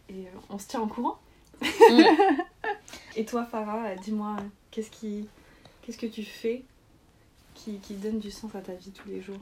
et 0.08 0.26
on 0.50 0.58
se 0.58 0.66
tient 0.66 0.80
en 0.80 0.88
courant. 0.88 1.18
Et 3.16 3.24
toi, 3.24 3.44
Farah, 3.44 3.94
dis-moi, 3.94 4.36
qu'est-ce 4.72 4.90
qui, 4.90 5.28
qu'est-ce 5.82 5.98
que 5.98 6.06
tu 6.06 6.24
fais 6.24 6.64
qui, 7.54 7.78
qui 7.78 7.94
donne 7.94 8.18
du 8.18 8.32
sens 8.32 8.52
à 8.56 8.60
ta 8.60 8.74
vie 8.74 8.90
tous 8.90 9.08
les 9.08 9.20
jours? 9.20 9.38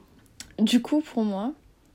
Du 0.59 0.81
coup, 0.81 1.01
pour 1.01 1.23
moi, 1.23 1.53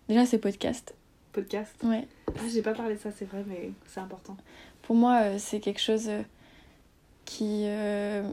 déjà, 0.09 0.27
c'est 0.27 0.38
podcast. 0.38 0.95
Podcast 1.33 1.75
Ouais. 1.85 2.07
Ah, 2.29 2.41
j'ai 2.53 2.62
pas 2.62 2.75
parlé 2.75 2.95
de 2.95 3.00
ça, 3.00 3.11
c'est 3.17 3.25
vrai, 3.25 3.45
mais 3.47 3.71
c'est 3.87 4.00
important. 4.00 4.37
Pour 4.83 4.97
moi, 4.97 5.21
euh, 5.23 5.37
c'est 5.38 5.61
quelque 5.61 5.81
chose 5.81 6.09
euh, 6.09 6.23
qui, 7.25 7.65
euh, 7.67 8.29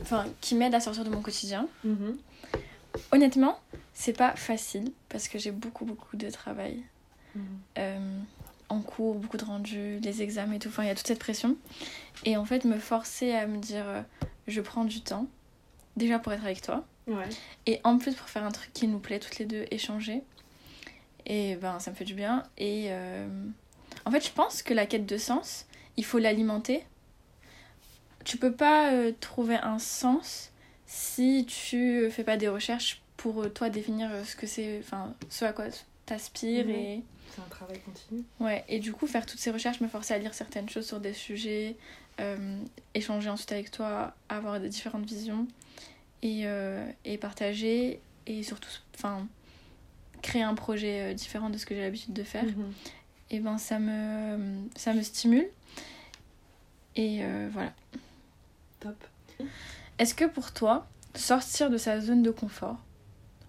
enfin, 0.00 0.26
qui 0.40 0.54
m'aide 0.54 0.74
à 0.74 0.80
sortir 0.80 1.04
de 1.04 1.10
mon 1.10 1.20
quotidien. 1.22 1.68
Mhm. 1.84 2.16
Honnêtement, 3.12 3.58
c'est 3.94 4.12
pas 4.16 4.34
facile 4.36 4.92
parce 5.08 5.28
que 5.28 5.38
j'ai 5.38 5.50
beaucoup, 5.50 5.84
beaucoup 5.84 6.16
de 6.16 6.28
travail 6.30 6.82
Mhm. 7.34 7.42
euh, 7.78 8.18
en 8.68 8.80
cours, 8.80 9.14
beaucoup 9.14 9.36
de 9.38 9.44
rendus, 9.44 9.98
les 10.00 10.22
examens 10.22 10.54
et 10.54 10.58
tout. 10.58 10.68
Enfin, 10.68 10.82
il 10.82 10.88
y 10.88 10.90
a 10.90 10.94
toute 10.94 11.06
cette 11.06 11.18
pression. 11.18 11.56
Et 12.24 12.36
en 12.36 12.44
fait, 12.44 12.64
me 12.64 12.78
forcer 12.78 13.32
à 13.32 13.46
me 13.46 13.58
dire, 13.58 13.84
je 14.48 14.60
prends 14.60 14.84
du 14.84 15.00
temps, 15.02 15.26
déjà 15.96 16.18
pour 16.18 16.32
être 16.32 16.44
avec 16.44 16.60
toi, 16.62 16.84
Ouais. 17.06 17.28
Et 17.66 17.80
en 17.84 17.98
plus, 17.98 18.14
pour 18.14 18.28
faire 18.28 18.44
un 18.44 18.50
truc 18.52 18.72
qui 18.72 18.86
nous 18.86 18.98
plaît 18.98 19.18
toutes 19.18 19.38
les 19.38 19.44
deux, 19.46 19.64
échanger. 19.70 20.22
Et 21.26 21.56
ben, 21.56 21.78
ça 21.80 21.90
me 21.90 21.96
fait 21.96 22.04
du 22.04 22.14
bien. 22.14 22.42
Et 22.58 22.86
euh, 22.90 23.26
en 24.04 24.10
fait, 24.10 24.24
je 24.24 24.30
pense 24.32 24.62
que 24.62 24.74
la 24.74 24.86
quête 24.86 25.06
de 25.06 25.16
sens, 25.18 25.66
il 25.96 26.04
faut 26.04 26.18
l'alimenter. 26.18 26.84
Tu 28.24 28.36
peux 28.36 28.52
pas 28.52 28.92
euh, 28.92 29.12
trouver 29.20 29.56
un 29.56 29.78
sens 29.78 30.50
si 30.86 31.44
tu 31.46 32.08
fais 32.10 32.24
pas 32.24 32.36
des 32.36 32.48
recherches 32.48 33.02
pour 33.16 33.42
euh, 33.42 33.48
toi 33.48 33.68
définir 33.70 34.10
ce 34.24 34.36
que 34.36 34.46
c'est, 34.46 34.78
enfin, 34.80 35.14
ce 35.28 35.44
à 35.44 35.52
quoi 35.52 35.64
t'aspires 36.06 36.66
Mhm. 36.66 36.70
et. 36.70 37.02
C'est 37.34 37.40
un 37.40 37.48
travail 37.48 37.80
continu. 37.80 38.24
Ouais, 38.40 38.62
et 38.68 38.78
du 38.78 38.92
coup, 38.92 39.06
faire 39.06 39.24
toutes 39.24 39.40
ces 39.40 39.50
recherches 39.50 39.80
me 39.80 39.88
forçait 39.88 40.12
à 40.12 40.18
lire 40.18 40.34
certaines 40.34 40.68
choses 40.68 40.86
sur 40.86 41.00
des 41.00 41.14
sujets, 41.14 41.76
euh, 42.20 42.58
échanger 42.94 43.30
ensuite 43.30 43.52
avec 43.52 43.70
toi, 43.70 44.12
avoir 44.28 44.60
des 44.60 44.68
différentes 44.68 45.06
visions 45.06 45.46
et, 46.22 46.42
euh, 46.46 46.86
et 47.04 47.18
partager 47.18 48.00
et 48.26 48.42
surtout 48.42 48.70
enfin, 48.94 49.26
créer 50.22 50.42
un 50.42 50.54
projet 50.54 51.10
euh, 51.12 51.14
différent 51.14 51.50
de 51.50 51.58
ce 51.58 51.66
que 51.66 51.74
j'ai 51.74 51.82
l'habitude 51.82 52.14
de 52.14 52.22
faire. 52.22 52.44
Mhm. 52.44 52.72
Et 53.30 53.40
ben 53.40 53.58
ça 53.58 53.78
me, 53.78 54.68
ça 54.76 54.94
me 54.94 55.02
stimule. 55.02 55.48
Et 56.96 57.24
euh, 57.24 57.48
voilà. 57.52 57.72
Top. 58.80 58.96
Est-ce 59.98 60.14
que 60.14 60.24
pour 60.24 60.52
toi, 60.52 60.86
sortir 61.14 61.70
de 61.70 61.78
sa 61.78 62.00
zone 62.00 62.22
de 62.22 62.30
confort, 62.30 62.76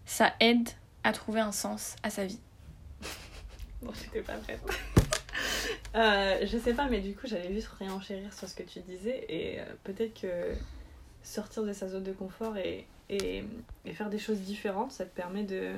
ça 0.05 0.33
aide 0.39 0.69
à 1.03 1.11
trouver 1.11 1.41
un 1.41 1.51
sens 1.51 1.95
à 2.03 2.09
sa 2.09 2.25
vie? 2.25 2.39
Bon, 3.81 3.91
j'étais 4.01 4.21
pas 4.21 4.33
prête. 4.37 4.61
Euh, 5.95 6.47
je 6.47 6.57
sais 6.57 6.73
pas, 6.73 6.87
mais 6.87 7.01
du 7.01 7.13
coup, 7.13 7.27
j'allais 7.27 7.53
juste 7.53 7.67
réenchérir 7.67 8.33
sur 8.33 8.47
ce 8.49 8.55
que 8.55 8.63
tu 8.63 8.79
disais. 8.79 9.25
Et 9.29 9.59
peut-être 9.83 10.19
que 10.19 10.55
sortir 11.23 11.63
de 11.63 11.73
sa 11.73 11.87
zone 11.89 12.03
de 12.03 12.11
confort 12.11 12.57
et, 12.57 12.85
et, 13.09 13.43
et 13.85 13.93
faire 13.93 14.09
des 14.09 14.19
choses 14.19 14.39
différentes, 14.39 14.91
ça 14.91 15.05
te 15.05 15.15
permet 15.15 15.43
de, 15.43 15.71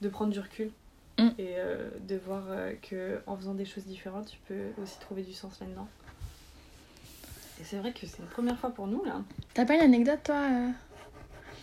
de 0.00 0.08
prendre 0.08 0.32
du 0.32 0.40
recul. 0.40 0.70
Mm. 1.18 1.28
Et 1.38 1.54
euh, 1.58 1.90
de 2.08 2.16
voir 2.16 2.42
euh, 2.48 2.72
que 2.82 3.20
en 3.28 3.36
faisant 3.36 3.54
des 3.54 3.64
choses 3.64 3.84
différentes, 3.84 4.26
tu 4.26 4.38
peux 4.48 4.82
aussi 4.82 4.98
trouver 4.98 5.22
du 5.22 5.32
sens 5.32 5.60
là-dedans. 5.60 5.86
Et 7.60 7.64
c'est 7.64 7.76
vrai 7.76 7.92
que 7.92 8.00
c'est 8.04 8.18
une 8.18 8.26
première 8.28 8.58
fois 8.58 8.70
pour 8.70 8.88
nous, 8.88 9.04
là. 9.04 9.22
T'as 9.54 9.64
pas 9.64 9.74
une 9.76 9.82
anecdote, 9.82 10.18
toi, 10.24 10.34
euh, 10.50 10.68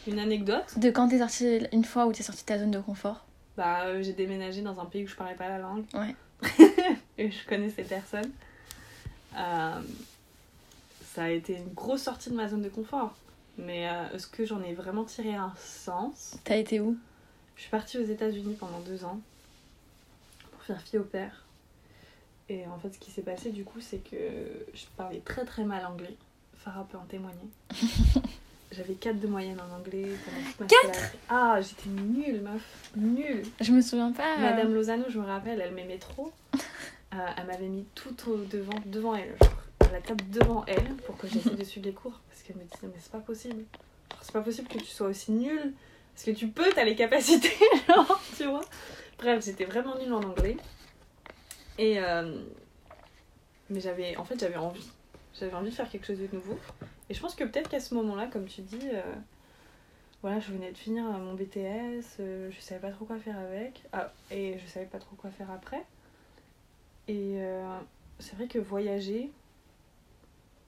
Une 0.07 0.19
anecdote? 0.19 0.79
de 0.79 0.89
quand 0.89 1.09
t'es 1.09 1.19
sorti 1.19 1.59
une 1.73 1.83
fois 1.83 2.05
où 2.05 2.13
t'es 2.13 2.23
sorti 2.23 2.43
de 2.43 2.45
ta 2.45 2.59
zone 2.59 2.71
de 2.71 2.79
confort? 2.79 3.25
Bah, 3.57 3.81
euh, 3.87 4.01
j'ai 4.01 4.13
déménagé 4.13 4.61
dans 4.61 4.79
un 4.79 4.85
pays 4.85 5.03
où 5.03 5.07
je 5.07 5.15
parlais 5.15 5.35
pas 5.35 5.49
la 5.49 5.57
langue. 5.57 5.83
Ouais. 5.93 6.15
et 7.17 7.29
je 7.29 7.45
connaissais 7.45 7.83
personne. 7.83 8.31
Euh, 9.35 9.81
ça 11.13 11.23
a 11.23 11.29
été 11.29 11.57
une 11.57 11.73
grosse 11.73 12.03
sortie 12.03 12.29
de 12.29 12.35
ma 12.35 12.47
zone 12.47 12.61
de 12.61 12.69
confort. 12.69 13.13
Mais 13.57 13.89
euh, 13.89 14.15
est-ce 14.15 14.27
que 14.27 14.45
j'en 14.45 14.63
ai 14.63 14.73
vraiment 14.73 15.03
tiré 15.03 15.35
un 15.35 15.53
sens? 15.57 16.37
T'as 16.43 16.55
été 16.55 16.79
où? 16.79 16.97
Je 17.55 17.61
suis 17.63 17.69
partie 17.69 17.97
aux 17.97 18.05
États-Unis 18.05 18.55
pendant 18.57 18.79
deux 18.79 19.03
ans 19.03 19.19
pour 20.51 20.63
faire 20.63 20.81
fille 20.81 20.99
au 20.99 21.03
père. 21.03 21.45
Et 22.47 22.65
en 22.65 22.77
fait, 22.79 22.93
ce 22.93 22.99
qui 22.99 23.11
s'est 23.11 23.21
passé 23.21 23.51
du 23.51 23.63
coup, 23.63 23.81
c'est 23.81 23.99
que 23.99 24.15
je 24.73 24.85
parlais 24.95 25.19
très 25.19 25.43
très 25.43 25.63
mal 25.63 25.85
anglais. 25.85 26.15
Farah 26.57 26.87
peut 26.89 26.97
en 26.97 27.05
témoigner. 27.05 27.49
J'avais 28.71 28.93
4 28.93 29.19
de 29.19 29.27
moyenne 29.27 29.59
en 29.59 29.75
anglais 29.75 30.07
pendant 30.23 30.47
toute 30.47 30.59
ma 30.61 30.69
scolarité. 30.69 31.17
Ah, 31.27 31.59
j'étais 31.59 31.89
nulle, 31.89 32.41
meuf. 32.41 32.91
Nulle. 32.95 33.43
Je 33.59 33.71
me 33.73 33.81
souviens 33.81 34.13
pas. 34.13 34.37
Madame 34.37 34.73
Lozano, 34.73 35.05
je 35.09 35.19
me 35.19 35.25
rappelle, 35.25 35.59
elle 35.59 35.73
m'aimait 35.73 35.97
trop. 35.99 36.31
Euh, 37.13 37.17
elle 37.35 37.45
m'avait 37.45 37.67
mis 37.67 37.83
tout 37.93 38.15
au 38.29 38.37
devant, 38.45 38.79
devant 38.85 39.13
elle, 39.15 39.35
genre, 39.41 39.60
la 39.91 40.01
table 40.01 40.23
devant 40.29 40.63
elle, 40.67 40.95
pour 41.05 41.17
que 41.17 41.27
j'essaie 41.27 41.51
de 41.55 41.63
suivre 41.63 41.85
les 41.87 41.93
cours. 41.93 42.19
Parce 42.29 42.41
qu'elle 42.43 42.55
me 42.57 42.63
disait, 42.63 42.77
mais 42.83 42.93
c'est 42.99 43.11
pas 43.11 43.19
possible. 43.19 43.63
C'est 44.21 44.33
pas 44.33 44.41
possible 44.41 44.67
que 44.67 44.77
tu 44.77 44.85
sois 44.85 45.07
aussi 45.07 45.31
nulle. 45.31 45.73
Parce 46.13 46.25
que 46.25 46.31
tu 46.31 46.47
peux, 46.49 46.69
t'as 46.73 46.83
les 46.83 46.95
capacités, 46.95 47.53
genre, 47.87 48.21
tu 48.37 48.45
vois. 48.45 48.61
Bref, 49.17 49.43
j'étais 49.45 49.65
vraiment 49.65 49.97
nulle 49.97 50.13
en 50.13 50.21
anglais. 50.23 50.57
Et. 51.77 51.99
euh, 51.99 52.41
Mais 53.69 53.79
j'avais. 53.79 54.15
En 54.17 54.25
fait, 54.25 54.39
j'avais 54.39 54.57
envie. 54.57 54.87
J'avais 55.39 55.53
envie 55.53 55.69
de 55.69 55.75
faire 55.75 55.89
quelque 55.89 56.05
chose 56.07 56.19
de 56.19 56.27
nouveau. 56.33 56.59
Et 57.09 57.13
je 57.13 57.19
pense 57.21 57.35
que 57.35 57.43
peut-être 57.45 57.69
qu'à 57.69 57.79
ce 57.79 57.93
moment-là, 57.95 58.27
comme 58.27 58.45
tu 58.45 58.61
dis. 58.61 58.89
euh, 58.93 59.01
voilà, 60.21 60.39
je 60.39 60.51
venais 60.51 60.71
de 60.71 60.77
finir 60.77 61.03
euh, 61.05 61.17
mon 61.17 61.33
BTS, 61.33 62.17
je 62.19 62.59
savais 62.59 62.79
pas 62.81 62.91
trop 62.91 63.05
quoi 63.05 63.17
faire 63.17 63.39
avec, 63.39 63.81
ah, 63.91 64.11
et 64.29 64.59
je 64.59 64.67
savais 64.71 64.85
pas 64.85 64.99
trop 64.99 65.15
quoi 65.15 65.31
faire 65.31 65.49
après. 65.49 65.83
Et 67.07 67.39
c'est 68.19 68.35
vrai 68.35 68.47
que 68.47 68.59
voyager, 68.59 69.31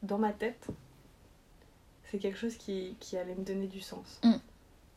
dans 0.03 0.17
ma 0.17 0.31
tête, 0.31 0.67
c'est 2.03 2.19
quelque 2.19 2.37
chose 2.37 2.55
qui, 2.55 2.95
qui 2.99 3.17
allait 3.17 3.35
me 3.35 3.43
donner 3.43 3.67
du 3.67 3.81
sens. 3.81 4.19
Mm. 4.23 4.33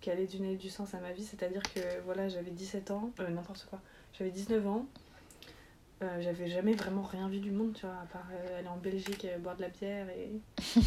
Qui 0.00 0.10
allait 0.10 0.26
donner 0.26 0.56
du 0.56 0.68
sens 0.68 0.94
à 0.94 1.00
ma 1.00 1.12
vie, 1.12 1.24
c'est-à-dire 1.24 1.62
que 1.62 1.80
voilà, 2.04 2.28
j'avais 2.28 2.50
17 2.50 2.90
ans, 2.90 3.10
euh, 3.20 3.28
n'importe 3.28 3.66
quoi, 3.70 3.80
j'avais 4.12 4.30
19 4.30 4.66
ans, 4.66 4.86
euh, 6.02 6.20
j'avais 6.20 6.48
jamais 6.48 6.74
vraiment 6.74 7.02
rien 7.02 7.28
vu 7.28 7.38
du 7.38 7.50
monde, 7.50 7.72
tu 7.72 7.86
vois, 7.86 7.94
à 7.94 8.06
part 8.06 8.28
euh, 8.30 8.58
aller 8.58 8.68
en 8.68 8.76
Belgique, 8.76 9.26
boire 9.40 9.56
de 9.56 9.62
la 9.62 9.70
bière 9.70 10.08
et, 10.10 10.30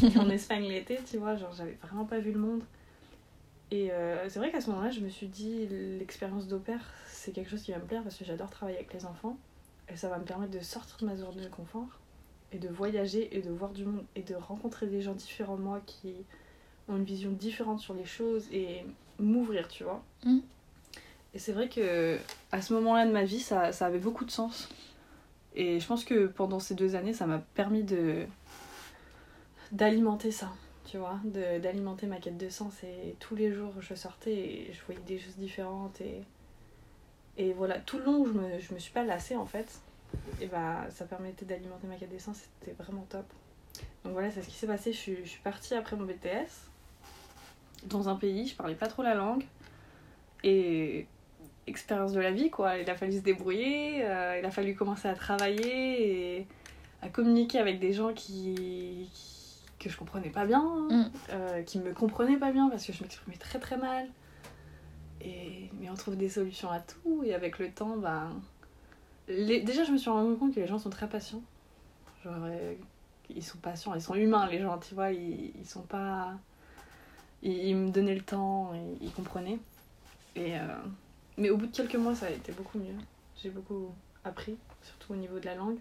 et 0.06 0.18
en 0.18 0.30
Espagne 0.30 0.68
l'été, 0.68 1.00
tu 1.08 1.18
vois, 1.18 1.34
genre 1.36 1.52
j'avais 1.52 1.76
vraiment 1.82 2.04
pas 2.04 2.20
vu 2.20 2.32
le 2.32 2.38
monde. 2.38 2.62
Et 3.72 3.92
euh, 3.92 4.28
c'est 4.28 4.38
vrai 4.38 4.50
qu'à 4.50 4.60
ce 4.60 4.70
moment-là, 4.70 4.90
je 4.90 5.00
me 5.00 5.08
suis 5.08 5.28
dit, 5.28 5.66
l'expérience 5.98 6.48
d'opère, 6.48 6.92
c'est 7.06 7.32
quelque 7.32 7.50
chose 7.50 7.62
qui 7.62 7.72
va 7.72 7.78
me 7.78 7.84
plaire 7.84 8.02
parce 8.02 8.16
que 8.16 8.24
j'adore 8.24 8.50
travailler 8.50 8.78
avec 8.78 8.92
les 8.92 9.04
enfants. 9.04 9.36
Et 9.88 9.96
ça 9.96 10.08
va 10.08 10.18
me 10.18 10.24
permettre 10.24 10.52
de 10.52 10.60
sortir 10.60 10.96
de 11.00 11.06
ma 11.06 11.16
zone 11.16 11.36
de 11.36 11.48
confort 11.48 11.88
et 12.52 12.58
de 12.58 12.68
voyager 12.68 13.36
et 13.36 13.42
de 13.42 13.50
voir 13.50 13.70
du 13.70 13.84
monde 13.84 14.04
et 14.16 14.22
de 14.22 14.34
rencontrer 14.34 14.86
des 14.86 15.02
gens 15.02 15.14
différents 15.14 15.56
de 15.56 15.62
moi 15.62 15.80
qui 15.86 16.14
ont 16.88 16.96
une 16.96 17.04
vision 17.04 17.30
différente 17.30 17.80
sur 17.80 17.94
les 17.94 18.04
choses 18.04 18.46
et 18.52 18.84
m'ouvrir, 19.18 19.68
tu 19.68 19.84
vois. 19.84 20.02
Mm. 20.24 20.38
Et 21.34 21.38
c'est 21.38 21.52
vrai 21.52 21.68
que 21.68 22.18
à 22.50 22.60
ce 22.60 22.72
moment-là 22.74 23.06
de 23.06 23.12
ma 23.12 23.24
vie, 23.24 23.40
ça, 23.40 23.72
ça 23.72 23.86
avait 23.86 23.98
beaucoup 23.98 24.24
de 24.24 24.30
sens. 24.30 24.68
Et 25.54 25.78
je 25.80 25.86
pense 25.86 26.04
que 26.04 26.26
pendant 26.26 26.58
ces 26.58 26.74
deux 26.74 26.96
années, 26.96 27.12
ça 27.12 27.26
m'a 27.26 27.38
permis 27.38 27.82
de 27.82 28.24
d'alimenter 29.72 30.32
ça 30.32 30.50
tu 30.90 30.98
vois, 30.98 31.20
de- 31.24 31.60
d'alimenter 31.60 32.06
ma 32.06 32.16
quête 32.16 32.36
de 32.36 32.48
sens. 32.48 32.82
Et 32.82 33.14
tous 33.20 33.36
les 33.36 33.52
jours, 33.52 33.72
je 33.78 33.94
sortais 33.94 34.32
et 34.32 34.72
je 34.72 34.84
voyais 34.86 35.00
des 35.06 35.18
choses 35.20 35.36
différentes. 35.36 36.00
Et, 36.00 36.22
et 37.36 37.52
voilà, 37.52 37.78
tout 37.78 37.98
le 37.98 38.04
long 38.04 38.24
je 38.26 38.32
me, 38.32 38.58
je 38.58 38.74
me 38.74 38.78
suis 38.78 38.92
pas 38.92 39.04
lassée, 39.04 39.36
en 39.36 39.46
fait, 39.46 39.80
et 40.40 40.46
bah, 40.46 40.84
ça 40.90 41.04
permettait 41.04 41.44
d'alimenter 41.44 41.86
ma 41.86 41.96
quête. 41.96 42.10
C'était 42.18 42.72
vraiment 42.82 43.06
top. 43.08 43.24
Donc 44.04 44.12
voilà, 44.14 44.30
c'est 44.30 44.42
ce 44.42 44.48
qui 44.48 44.56
s'est 44.56 44.66
passé. 44.66 44.92
Je 44.92 44.98
suis, 44.98 45.16
je 45.24 45.28
suis 45.30 45.40
partie 45.42 45.74
après 45.74 45.96
mon 45.96 46.04
BTS 46.04 46.68
dans 47.86 48.08
un 48.08 48.16
pays, 48.16 48.46
je 48.46 48.54
parlais 48.56 48.74
pas 48.74 48.88
trop 48.88 49.02
la 49.02 49.14
langue. 49.14 49.44
Et 50.44 51.06
expérience 51.66 52.12
de 52.12 52.20
la 52.20 52.30
vie, 52.32 52.50
quoi. 52.50 52.78
Il 52.78 52.88
a 52.90 52.94
fallu 52.94 53.12
se 53.12 53.18
débrouiller, 53.18 54.04
euh, 54.04 54.38
il 54.38 54.44
a 54.44 54.50
fallu 54.50 54.74
commencer 54.74 55.08
à 55.08 55.14
travailler 55.14 56.38
et 56.40 56.46
à 57.02 57.08
communiquer 57.08 57.58
avec 57.58 57.78
des 57.78 57.92
gens 57.92 58.12
qui, 58.12 59.08
qui- 59.14 59.36
que 59.78 59.88
je 59.88 59.96
comprenais 59.96 60.30
pas 60.30 60.44
bien, 60.46 60.62
Mm. 60.90 61.10
euh, 61.30 61.62
qui 61.62 61.78
me 61.78 61.92
comprenaient 61.94 62.36
pas 62.38 62.52
bien 62.52 62.68
parce 62.68 62.84
que 62.84 62.92
je 62.92 63.02
m'exprimais 63.02 63.36
très 63.38 63.58
très 63.58 63.76
mal. 63.76 64.08
Et, 65.22 65.70
mais 65.78 65.88
on 65.90 65.94
trouve 65.94 66.16
des 66.16 66.28
solutions 66.30 66.70
à 66.70 66.80
tout 66.80 67.22
et 67.24 67.34
avec 67.34 67.58
le 67.58 67.70
temps, 67.70 67.96
ben, 67.96 68.40
déjà 69.30 69.84
je 69.84 69.92
me 69.92 69.98
suis 69.98 70.10
rendu 70.10 70.36
compte 70.36 70.54
que 70.54 70.60
les 70.60 70.66
gens 70.66 70.78
sont 70.78 70.90
très 70.90 71.08
patients. 71.08 71.42
Genre, 72.24 72.34
euh, 72.44 72.74
ils 73.28 73.44
sont 73.44 73.58
patients, 73.58 73.94
ils 73.94 74.02
sont 74.02 74.14
humains 74.14 74.46
les 74.48 74.60
gens, 74.60 74.78
tu 74.78 74.94
vois, 74.94 75.12
ils, 75.12 75.52
ils 75.58 75.66
sont 75.66 75.82
pas... 75.82 76.34
Ils, 77.42 77.68
ils 77.68 77.76
me 77.76 77.90
donnaient 77.90 78.14
le 78.14 78.22
temps, 78.22 78.72
ils 79.00 79.12
comprenaient. 79.12 79.58
Et, 80.36 80.58
euh, 80.58 80.66
mais 81.36 81.50
au 81.50 81.56
bout 81.56 81.66
de 81.66 81.74
quelques 81.74 81.96
mois, 81.96 82.14
ça 82.14 82.26
a 82.26 82.30
été 82.30 82.52
beaucoup 82.52 82.78
mieux. 82.78 82.96
J'ai 83.42 83.50
beaucoup 83.50 83.94
appris, 84.24 84.56
surtout 84.82 85.14
au 85.14 85.16
niveau 85.16 85.38
de 85.38 85.46
la 85.46 85.54
langue. 85.54 85.78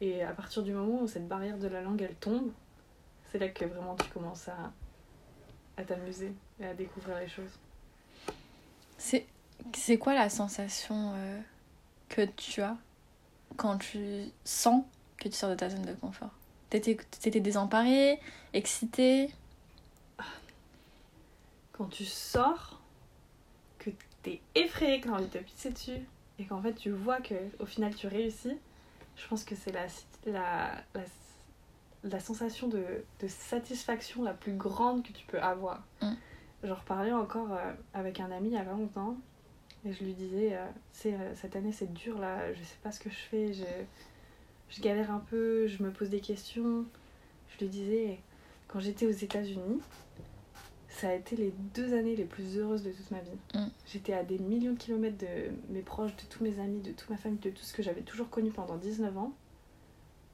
Et 0.00 0.22
à 0.22 0.32
partir 0.32 0.62
du 0.62 0.72
moment 0.72 1.02
où 1.02 1.06
cette 1.06 1.28
barrière 1.28 1.58
de 1.58 1.68
la 1.68 1.82
langue, 1.82 2.00
elle 2.00 2.14
tombe, 2.14 2.50
c'est 3.30 3.38
là 3.38 3.48
que 3.48 3.64
vraiment 3.66 3.96
tu 3.96 4.08
commences 4.08 4.48
à, 4.48 4.72
à 5.76 5.84
t'amuser 5.84 6.32
et 6.58 6.64
à 6.64 6.74
découvrir 6.74 7.18
les 7.18 7.28
choses. 7.28 7.58
C'est 8.96 9.26
c'est 9.74 9.98
quoi 9.98 10.14
la 10.14 10.30
sensation 10.30 11.12
euh, 11.14 11.40
que 12.10 12.26
tu 12.26 12.60
as 12.60 12.76
quand 13.56 13.78
tu 13.78 14.24
sens 14.44 14.84
que 15.16 15.28
tu 15.28 15.34
sors 15.34 15.48
de 15.48 15.54
ta 15.54 15.70
zone 15.70 15.86
de 15.86 15.94
confort 15.94 16.30
T'étais 16.68 16.96
t'étais 17.20 17.40
désemparée, 17.40 18.20
excitée 18.52 19.30
Quand 21.72 21.86
tu 21.86 22.04
sors, 22.04 22.80
que 23.78 23.90
t'es 24.22 24.40
effrayé, 24.54 25.00
que 25.00 25.08
t'as 25.08 25.14
envie 25.14 25.26
de 25.26 25.30
te 25.30 25.38
pisser 25.38 25.70
dessus, 25.70 26.06
et 26.38 26.44
qu'en 26.44 26.60
fait 26.60 26.74
tu 26.74 26.90
vois 26.90 27.20
que 27.20 27.34
au 27.58 27.66
final 27.66 27.94
tu 27.94 28.06
réussis, 28.06 28.56
je 29.16 29.26
pense 29.26 29.44
que 29.44 29.54
c'est 29.54 29.72
la, 29.72 29.86
la, 30.26 30.74
la, 30.94 31.02
la 32.04 32.20
sensation 32.20 32.68
de, 32.68 32.84
de 33.20 33.28
satisfaction 33.28 34.22
la 34.22 34.34
plus 34.34 34.52
grande 34.52 35.02
que 35.02 35.12
tu 35.12 35.24
peux 35.26 35.40
avoir. 35.40 35.82
Mm. 36.02 36.12
J'en 36.62 36.74
reparlais 36.74 37.12
encore 37.12 37.52
euh, 37.52 37.72
avec 37.94 38.20
un 38.20 38.30
ami 38.30 38.50
il 38.50 38.54
y 38.54 38.58
a 38.58 38.62
pas 38.62 38.72
longtemps, 38.72 39.16
et 39.84 39.92
je 39.92 40.04
lui 40.04 40.12
disais, 40.12 40.54
euh, 40.54 40.66
c'est 40.92 41.14
euh, 41.14 41.34
cette 41.34 41.56
année 41.56 41.72
c'est 41.72 41.92
dur 41.92 42.18
là, 42.18 42.52
je 42.52 42.62
sais 42.62 42.76
pas 42.82 42.92
ce 42.92 43.00
que 43.00 43.10
je 43.10 43.16
fais, 43.16 43.52
je, 43.52 43.64
je 44.68 44.80
galère 44.80 45.10
un 45.10 45.20
peu, 45.20 45.66
je 45.66 45.82
me 45.82 45.90
pose 45.90 46.10
des 46.10 46.20
questions. 46.20 46.84
Je 47.48 47.64
lui 47.64 47.70
disais, 47.70 48.18
quand 48.68 48.80
j'étais 48.80 49.06
aux 49.06 49.10
États-Unis, 49.10 49.80
ça 50.88 51.08
a 51.08 51.14
été 51.14 51.36
les 51.36 51.52
deux 51.74 51.94
années 51.94 52.14
les 52.14 52.24
plus 52.24 52.58
heureuses 52.58 52.82
de 52.82 52.92
toute 52.92 53.10
ma 53.10 53.20
vie. 53.20 53.38
Mm. 53.54 53.70
J'étais 53.86 54.12
à 54.12 54.22
des 54.22 54.38
millions 54.38 54.72
de 54.72 54.78
kilomètres 54.78 55.18
de 55.18 55.50
mes 55.72 55.82
proches, 55.82 56.14
de 56.16 56.22
tous 56.28 56.44
mes 56.44 56.58
amis, 56.60 56.80
de 56.80 56.92
toute 56.92 57.08
ma 57.08 57.16
famille, 57.16 57.38
de 57.38 57.50
tout 57.50 57.62
ce 57.62 57.72
que 57.72 57.82
j'avais 57.82 58.02
toujours 58.02 58.28
connu 58.28 58.50
pendant 58.50 58.76
19 58.76 59.16
ans. 59.16 59.32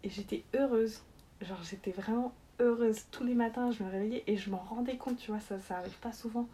Et 0.03 0.11
j'étais 0.11 0.45
heureuse. 0.55 1.03
Genre, 1.41 1.63
j'étais 1.63 1.93
vraiment 1.93 2.33
heureuse. 2.59 3.05
Tous 3.11 3.25
les 3.25 3.35
matins, 3.35 3.71
je 3.71 3.83
me 3.83 3.91
réveillais 3.91 4.25
et 4.27 4.37
je 4.37 4.51
m'en 4.51 4.59
rendais 4.59 4.97
compte, 4.97 5.19
tu 5.19 5.31
vois, 5.31 5.41
ça, 5.41 5.61
ça 5.61 5.79
arrive 5.79 5.99
pas 5.99 6.13
souvent. 6.13 6.49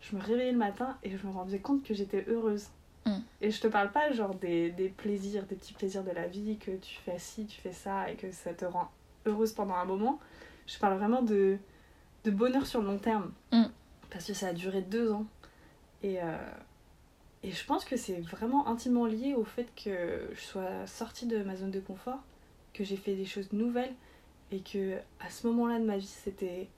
Je 0.00 0.16
me 0.16 0.22
réveillais 0.22 0.52
le 0.52 0.58
matin 0.58 0.96
et 1.02 1.16
je 1.16 1.26
me 1.26 1.32
rendais 1.32 1.58
compte 1.58 1.82
que 1.82 1.94
j'étais 1.94 2.24
heureuse. 2.28 2.68
Mm. 3.06 3.18
Et 3.40 3.50
je 3.50 3.60
te 3.60 3.68
parle 3.68 3.90
pas, 3.90 4.10
genre, 4.12 4.34
des, 4.34 4.70
des 4.70 4.88
plaisirs, 4.88 5.44
des 5.46 5.56
petits 5.56 5.74
plaisirs 5.74 6.04
de 6.04 6.10
la 6.10 6.26
vie, 6.26 6.56
que 6.58 6.72
tu 6.72 6.96
fais 7.04 7.18
ci, 7.18 7.46
tu 7.46 7.60
fais 7.60 7.72
ça 7.72 8.10
et 8.10 8.16
que 8.16 8.30
ça 8.32 8.52
te 8.54 8.64
rend 8.64 8.90
heureuse 9.26 9.52
pendant 9.52 9.74
un 9.74 9.84
moment. 9.84 10.20
Je 10.66 10.78
parle 10.78 10.98
vraiment 10.98 11.22
de, 11.22 11.58
de 12.24 12.30
bonheur 12.30 12.66
sur 12.66 12.80
le 12.80 12.86
long 12.86 12.98
terme. 12.98 13.32
Mm. 13.52 13.64
Parce 14.10 14.26
que 14.26 14.34
ça 14.34 14.48
a 14.48 14.52
duré 14.52 14.82
deux 14.82 15.12
ans. 15.12 15.26
Et, 16.02 16.22
euh, 16.22 16.36
et 17.42 17.50
je 17.50 17.64
pense 17.64 17.84
que 17.84 17.96
c'est 17.96 18.20
vraiment 18.20 18.68
intimement 18.68 19.06
lié 19.06 19.34
au 19.34 19.44
fait 19.44 19.68
que 19.74 20.30
je 20.34 20.40
sois 20.40 20.86
sortie 20.86 21.26
de 21.26 21.42
ma 21.42 21.56
zone 21.56 21.70
de 21.70 21.80
confort, 21.80 22.22
que 22.72 22.84
j'ai 22.84 22.96
fait 22.96 23.14
des 23.14 23.24
choses 23.26 23.52
nouvelles 23.52 23.94
et 24.50 24.60
que 24.60 24.96
à 25.20 25.30
ce 25.30 25.46
moment-là 25.46 25.78
de 25.78 25.84
ma 25.84 25.96
vie, 25.96 26.06
c'était 26.06 26.68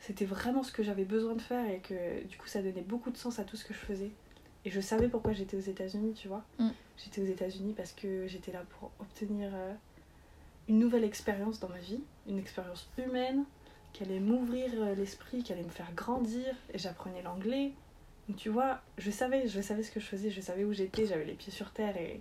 c'était 0.00 0.24
vraiment 0.24 0.62
ce 0.62 0.72
que 0.72 0.82
j'avais 0.82 1.04
besoin 1.04 1.34
de 1.34 1.42
faire 1.42 1.68
et 1.70 1.80
que 1.80 2.24
du 2.26 2.36
coup 2.36 2.46
ça 2.46 2.62
donnait 2.62 2.82
beaucoup 2.82 3.10
de 3.10 3.16
sens 3.16 3.38
à 3.38 3.44
tout 3.44 3.56
ce 3.56 3.64
que 3.64 3.74
je 3.74 3.78
faisais. 3.78 4.10
Et 4.64 4.70
je 4.70 4.80
savais 4.80 5.08
pourquoi 5.08 5.32
j'étais 5.32 5.56
aux 5.56 5.60
États-Unis, 5.60 6.14
tu 6.14 6.28
vois. 6.28 6.44
Mm. 6.58 6.70
J'étais 6.98 7.22
aux 7.22 7.26
États-Unis 7.26 7.72
parce 7.76 7.92
que 7.92 8.26
j'étais 8.26 8.52
là 8.52 8.64
pour 8.78 8.90
obtenir 8.98 9.50
euh, 9.54 9.72
une 10.68 10.78
nouvelle 10.78 11.04
expérience 11.04 11.60
dans 11.60 11.68
ma 11.68 11.78
vie, 11.78 12.00
une 12.28 12.38
expérience 12.38 12.88
humaine 12.98 13.44
qui 13.92 14.02
allait 14.02 14.20
m'ouvrir 14.20 14.70
euh, 14.74 14.94
l'esprit, 14.94 15.42
qui 15.42 15.52
allait 15.52 15.62
me 15.62 15.70
faire 15.70 15.92
grandir. 15.94 16.54
Et 16.74 16.78
j'apprenais 16.78 17.22
l'anglais. 17.22 17.72
Donc 18.28 18.38
tu 18.38 18.48
vois, 18.48 18.80
je 18.98 19.10
savais, 19.10 19.46
je 19.46 19.60
savais 19.60 19.82
ce 19.84 19.92
que 19.92 20.00
je 20.00 20.06
faisais, 20.06 20.30
je 20.30 20.40
savais 20.40 20.64
où 20.64 20.72
j'étais, 20.72 21.06
j'avais 21.06 21.24
les 21.24 21.34
pieds 21.34 21.52
sur 21.52 21.70
terre 21.70 21.96
et, 21.96 22.20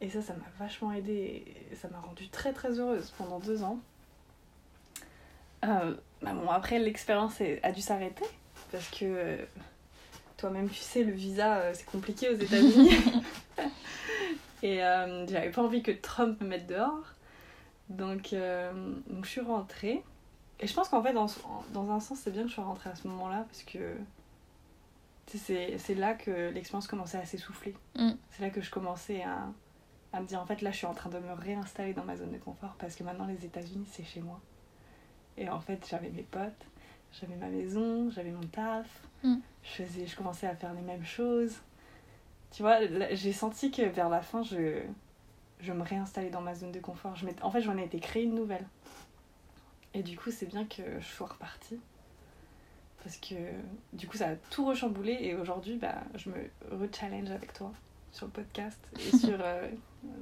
et 0.00 0.08
ça, 0.08 0.22
ça 0.22 0.34
m'a 0.34 0.46
vachement 0.64 0.92
aidé 0.92 1.44
et 1.70 1.74
ça 1.74 1.88
m'a 1.88 1.98
rendue 1.98 2.28
très 2.28 2.52
très 2.52 2.78
heureuse 2.78 3.12
pendant 3.18 3.40
deux 3.40 3.64
ans. 3.64 3.80
Euh, 5.64 5.96
bah 6.22 6.32
bon, 6.32 6.48
après, 6.50 6.78
l'expérience 6.78 7.40
a 7.62 7.72
dû 7.72 7.80
s'arrêter 7.80 8.24
parce 8.70 8.88
que 8.88 9.04
euh, 9.04 9.36
toi-même, 10.36 10.68
tu 10.68 10.80
sais, 10.80 11.04
le 11.04 11.12
visa, 11.12 11.56
euh, 11.58 11.72
c'est 11.74 11.86
compliqué 11.86 12.28
aux 12.30 12.36
États-Unis. 12.36 12.90
et 14.62 14.82
euh, 14.82 15.26
j'avais 15.26 15.50
pas 15.50 15.62
envie 15.62 15.82
que 15.82 15.92
Trump 15.92 16.40
me 16.40 16.46
mette 16.46 16.66
dehors. 16.66 17.14
Donc, 17.88 18.34
donc 19.08 19.24
je 19.24 19.28
suis 19.28 19.40
rentrée. 19.40 20.02
Et 20.60 20.66
je 20.66 20.74
pense 20.74 20.88
qu'en 20.88 21.02
fait, 21.02 21.12
dans, 21.12 21.26
dans 21.74 21.90
un 21.90 22.00
sens, 22.00 22.20
c'est 22.20 22.30
bien 22.30 22.44
que 22.44 22.48
je 22.48 22.54
sois 22.54 22.64
rentrée 22.64 22.88
à 22.88 22.94
ce 22.94 23.06
moment-là 23.08 23.44
parce 23.48 23.64
que 23.64 23.96
c'est 25.26 25.94
là 25.94 26.14
que 26.14 26.50
l'expérience 26.50 26.86
commençait 26.86 27.18
à 27.18 27.24
s'essouffler. 27.24 27.74
Mm. 27.96 28.12
C'est 28.30 28.42
là 28.42 28.50
que 28.50 28.60
je 28.60 28.70
commençais 28.70 29.22
à, 29.22 29.48
à 30.12 30.20
me 30.20 30.26
dire 30.26 30.40
en 30.40 30.46
fait, 30.46 30.62
là, 30.62 30.70
je 30.70 30.76
suis 30.76 30.86
en 30.86 30.94
train 30.94 31.10
de 31.10 31.18
me 31.18 31.32
réinstaller 31.32 31.92
dans 31.92 32.04
ma 32.04 32.16
zone 32.16 32.30
de 32.30 32.38
confort 32.38 32.76
parce 32.78 32.94
que 32.94 33.02
maintenant, 33.02 33.26
les 33.26 33.44
États-Unis, 33.44 33.86
c'est 33.90 34.04
chez 34.04 34.20
moi. 34.20 34.40
Et 35.38 35.48
en 35.48 35.60
fait, 35.60 35.86
j'avais 35.90 36.10
mes 36.10 36.22
potes, 36.22 36.66
j'avais 37.20 37.36
ma 37.36 37.48
maison, 37.48 38.10
j'avais 38.10 38.30
mon 38.30 38.46
taf, 38.46 38.86
Mm. 39.22 39.36
je, 39.62 39.70
faisais, 39.70 40.06
je 40.06 40.16
commençais 40.16 40.46
à 40.46 40.56
faire 40.56 40.74
les 40.74 40.80
mêmes 40.80 41.04
choses. 41.04 41.54
Tu 42.50 42.62
vois, 42.62 42.78
j'ai 43.12 43.32
senti 43.32 43.70
que 43.70 43.82
vers 43.82 44.08
la 44.08 44.20
fin, 44.20 44.42
je, 44.42 44.82
je 45.60 45.72
me 45.72 45.82
réinstallais 45.82 46.30
dans 46.30 46.40
ma 46.40 46.54
zone 46.54 46.72
de 46.72 46.80
confort. 46.80 47.16
Je 47.16 47.26
en 47.40 47.50
fait, 47.50 47.62
j'en 47.62 47.78
ai 47.78 47.84
été 47.84 47.98
créée 47.98 48.24
une 48.24 48.34
nouvelle. 48.34 48.66
Et 49.94 50.02
du 50.02 50.18
coup, 50.18 50.30
c'est 50.30 50.46
bien 50.46 50.64
que 50.64 50.82
je 51.00 51.06
sois 51.06 51.28
repartie. 51.28 51.78
Parce 53.02 53.16
que 53.16 53.34
du 53.92 54.06
coup, 54.06 54.16
ça 54.16 54.28
a 54.28 54.36
tout 54.50 54.66
rechamboulé. 54.66 55.18
Et 55.20 55.34
aujourd'hui, 55.34 55.76
bah, 55.76 56.02
je 56.14 56.28
me 56.30 56.36
re-challenge 56.70 57.30
avec 57.30 57.52
toi 57.52 57.72
sur 58.12 58.26
le 58.26 58.32
podcast 58.32 58.78
et 58.98 59.16
sur 59.16 59.38
euh, 59.40 59.68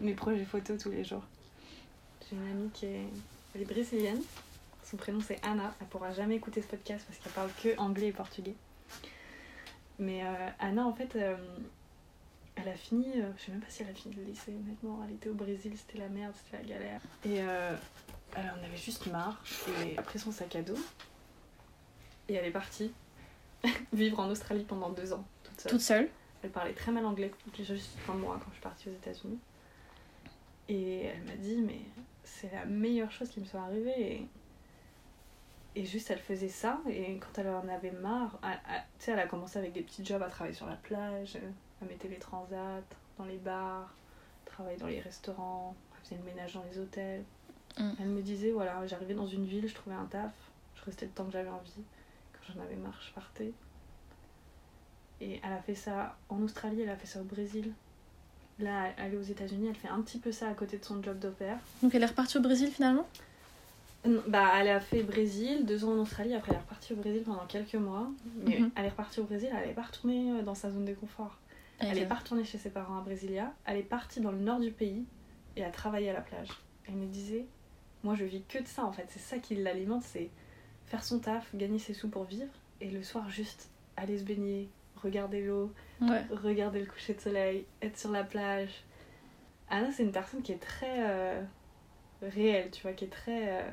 mes 0.00 0.14
projets 0.14 0.44
photos 0.44 0.80
tous 0.80 0.90
les 0.90 1.04
jours. 1.04 1.24
J'ai 2.28 2.36
une 2.36 2.50
amie 2.50 2.70
qui 2.70 2.86
est, 2.86 3.06
elle 3.54 3.62
est 3.62 3.64
brésilienne. 3.64 4.20
Son 4.90 4.96
prénom 4.96 5.20
c'est 5.20 5.38
Anna. 5.44 5.72
Elle 5.80 5.86
pourra 5.86 6.10
jamais 6.10 6.34
écouter 6.34 6.62
ce 6.62 6.66
podcast 6.66 7.04
parce 7.06 7.18
qu'elle 7.20 7.32
parle 7.32 7.50
que 7.62 7.78
anglais 7.78 8.08
et 8.08 8.12
portugais. 8.12 8.56
Mais 10.00 10.24
euh, 10.24 10.48
Anna, 10.58 10.84
en 10.84 10.92
fait, 10.92 11.14
euh, 11.14 11.36
elle 12.56 12.68
a 12.68 12.74
fini, 12.74 13.06
euh, 13.20 13.30
je 13.36 13.44
sais 13.44 13.52
même 13.52 13.60
pas 13.60 13.68
si 13.68 13.82
elle 13.82 13.90
a 13.90 13.94
fini 13.94 14.16
le 14.16 14.24
lycée, 14.24 14.52
honnêtement. 14.52 15.00
Elle 15.06 15.14
était 15.14 15.28
au 15.28 15.34
Brésil, 15.34 15.74
c'était 15.76 15.98
la 15.98 16.08
merde, 16.08 16.34
c'était 16.34 16.62
la 16.62 16.68
galère. 16.68 17.00
Et 17.24 17.36
elle 17.36 18.50
en 18.50 18.64
avait 18.64 18.76
juste 18.76 19.06
marre. 19.06 19.40
Et 19.84 19.96
après 19.96 20.18
son 20.18 20.32
sac 20.32 20.56
à 20.56 20.62
dos. 20.62 20.78
Et 22.28 22.34
elle 22.34 22.46
est 22.46 22.50
partie 22.50 22.92
vivre 23.92 24.18
en 24.18 24.28
Australie 24.28 24.64
pendant 24.64 24.90
deux 24.90 25.12
ans, 25.12 25.24
toute 25.44 25.60
seule. 25.60 25.70
Toute 25.70 25.80
seule. 25.82 26.08
Elle 26.42 26.50
parlait 26.50 26.72
très 26.72 26.90
mal 26.90 27.04
anglais, 27.04 27.30
juste 27.54 27.96
un 28.08 28.14
mois 28.14 28.40
quand 28.42 28.46
je 28.48 28.54
suis 28.54 28.62
partie 28.62 28.88
aux 28.88 28.94
États-Unis. 28.94 29.38
Et 30.68 31.04
elle 31.04 31.22
m'a 31.24 31.36
dit, 31.36 31.60
mais 31.60 31.80
c'est 32.24 32.50
la 32.52 32.64
meilleure 32.64 33.12
chose 33.12 33.28
qui 33.28 33.40
me 33.40 33.44
soit 33.44 33.60
arrivée. 33.60 34.12
Et, 34.12 34.28
et 35.76 35.84
juste, 35.84 36.10
elle 36.10 36.18
faisait 36.18 36.48
ça. 36.48 36.80
Et 36.88 37.18
quand 37.18 37.38
elle 37.38 37.48
en 37.48 37.68
avait 37.68 37.92
marre, 37.92 38.38
tu 38.42 39.04
sais, 39.04 39.12
elle 39.12 39.18
a 39.18 39.26
commencé 39.26 39.58
avec 39.58 39.72
des 39.72 39.82
petits 39.82 40.04
jobs 40.04 40.22
à 40.22 40.28
travailler 40.28 40.56
sur 40.56 40.66
la 40.66 40.76
plage. 40.76 41.38
Elle 41.80 41.88
mettait 41.88 42.08
les 42.08 42.18
transats 42.18 42.82
dans 43.18 43.24
les 43.24 43.38
bars, 43.38 43.94
travailler 44.44 44.78
dans 44.78 44.86
les 44.86 45.00
restaurants, 45.00 45.74
elle 45.94 46.04
faisait 46.04 46.16
le 46.16 46.24
ménage 46.24 46.54
dans 46.54 46.64
les 46.70 46.78
hôtels. 46.78 47.24
Mm. 47.78 47.90
Elle 48.00 48.08
me 48.08 48.22
disait, 48.22 48.50
voilà, 48.50 48.86
j'arrivais 48.86 49.14
dans 49.14 49.26
une 49.26 49.46
ville, 49.46 49.68
je 49.68 49.74
trouvais 49.74 49.96
un 49.96 50.06
taf, 50.06 50.32
je 50.76 50.84
restais 50.84 51.06
le 51.06 51.12
temps 51.12 51.24
que 51.24 51.32
j'avais 51.32 51.48
envie. 51.48 51.82
Quand 52.32 52.52
j'en 52.52 52.60
avais 52.62 52.76
marre, 52.76 53.00
je 53.06 53.12
partais. 53.12 53.52
Et 55.20 55.40
elle 55.44 55.52
a 55.52 55.60
fait 55.60 55.74
ça 55.74 56.16
en 56.28 56.42
Australie, 56.42 56.82
elle 56.82 56.90
a 56.90 56.96
fait 56.96 57.06
ça 57.06 57.20
au 57.20 57.24
Brésil. 57.24 57.72
Là, 58.58 58.88
elle 58.98 59.14
est 59.14 59.16
aux 59.16 59.22
États-Unis, 59.22 59.68
elle 59.68 59.76
fait 59.76 59.88
un 59.88 60.02
petit 60.02 60.18
peu 60.18 60.32
ça 60.32 60.48
à 60.48 60.54
côté 60.54 60.78
de 60.78 60.84
son 60.84 61.02
job 61.02 61.18
d'opère. 61.18 61.58
Donc 61.82 61.94
elle 61.94 62.02
est 62.02 62.06
repartie 62.06 62.36
au 62.38 62.42
Brésil 62.42 62.70
finalement? 62.70 63.06
Bah, 64.28 64.50
elle 64.58 64.68
a 64.68 64.80
fait 64.80 65.02
Brésil, 65.02 65.66
deux 65.66 65.84
ans 65.84 65.92
en 65.92 65.98
Australie, 65.98 66.34
après 66.34 66.52
elle 66.52 66.58
est 66.58 66.62
repartie 66.62 66.94
au 66.94 66.96
Brésil 66.96 67.22
pendant 67.24 67.46
quelques 67.46 67.74
mois. 67.74 68.08
Mais 68.34 68.58
Mhm. 68.60 68.70
elle 68.74 68.84
est 68.86 68.88
repartie 68.90 69.20
au 69.20 69.24
Brésil, 69.24 69.50
elle 69.54 69.68
n'est 69.68 69.74
pas 69.74 69.82
retournée 69.82 70.32
euh, 70.32 70.42
dans 70.42 70.54
sa 70.54 70.70
zone 70.70 70.84
de 70.86 70.94
confort. 70.94 71.38
Elle 71.78 71.98
est 71.98 72.06
pas 72.06 72.14
retournée 72.16 72.44
chez 72.44 72.58
ses 72.58 72.70
parents 72.70 72.98
à 72.98 73.02
Brasilia, 73.02 73.54
elle 73.64 73.78
est 73.78 73.82
partie 73.82 74.20
dans 74.20 74.32
le 74.32 74.38
nord 74.38 74.60
du 74.60 74.70
pays 74.70 75.04
et 75.56 75.64
a 75.64 75.70
travaillé 75.70 76.10
à 76.10 76.12
la 76.12 76.20
plage. 76.20 76.48
Elle 76.86 76.94
me 76.94 77.06
disait, 77.06 77.46
moi 78.02 78.14
je 78.14 78.24
vis 78.24 78.42
que 78.48 78.58
de 78.58 78.66
ça 78.66 78.84
en 78.84 78.92
fait, 78.92 79.06
c'est 79.08 79.18
ça 79.18 79.38
qui 79.38 79.54
l'alimente, 79.56 80.02
c'est 80.02 80.30
faire 80.86 81.02
son 81.04 81.18
taf, 81.20 81.54
gagner 81.54 81.78
ses 81.78 81.94
sous 81.94 82.08
pour 82.08 82.24
vivre 82.24 82.52
et 82.82 82.90
le 82.90 83.02
soir 83.02 83.28
juste 83.30 83.70
aller 83.96 84.18
se 84.18 84.24
baigner, 84.24 84.68
regarder 85.02 85.42
l'eau, 85.44 85.72
Ouais. 86.02 86.24
regarder 86.30 86.80
le 86.80 86.86
coucher 86.86 87.14
de 87.14 87.20
soleil, 87.20 87.64
être 87.82 87.98
sur 87.98 88.10
la 88.10 88.24
plage. 88.24 88.84
Anna, 89.68 89.90
c'est 89.92 90.02
une 90.02 90.12
personne 90.12 90.42
qui 90.42 90.52
est 90.52 90.58
très 90.62 90.96
euh, 91.08 91.42
réelle, 92.22 92.70
tu 92.70 92.82
vois, 92.82 92.92
qui 92.92 93.04
est 93.04 93.08
très. 93.08 93.48
euh, 93.62 93.70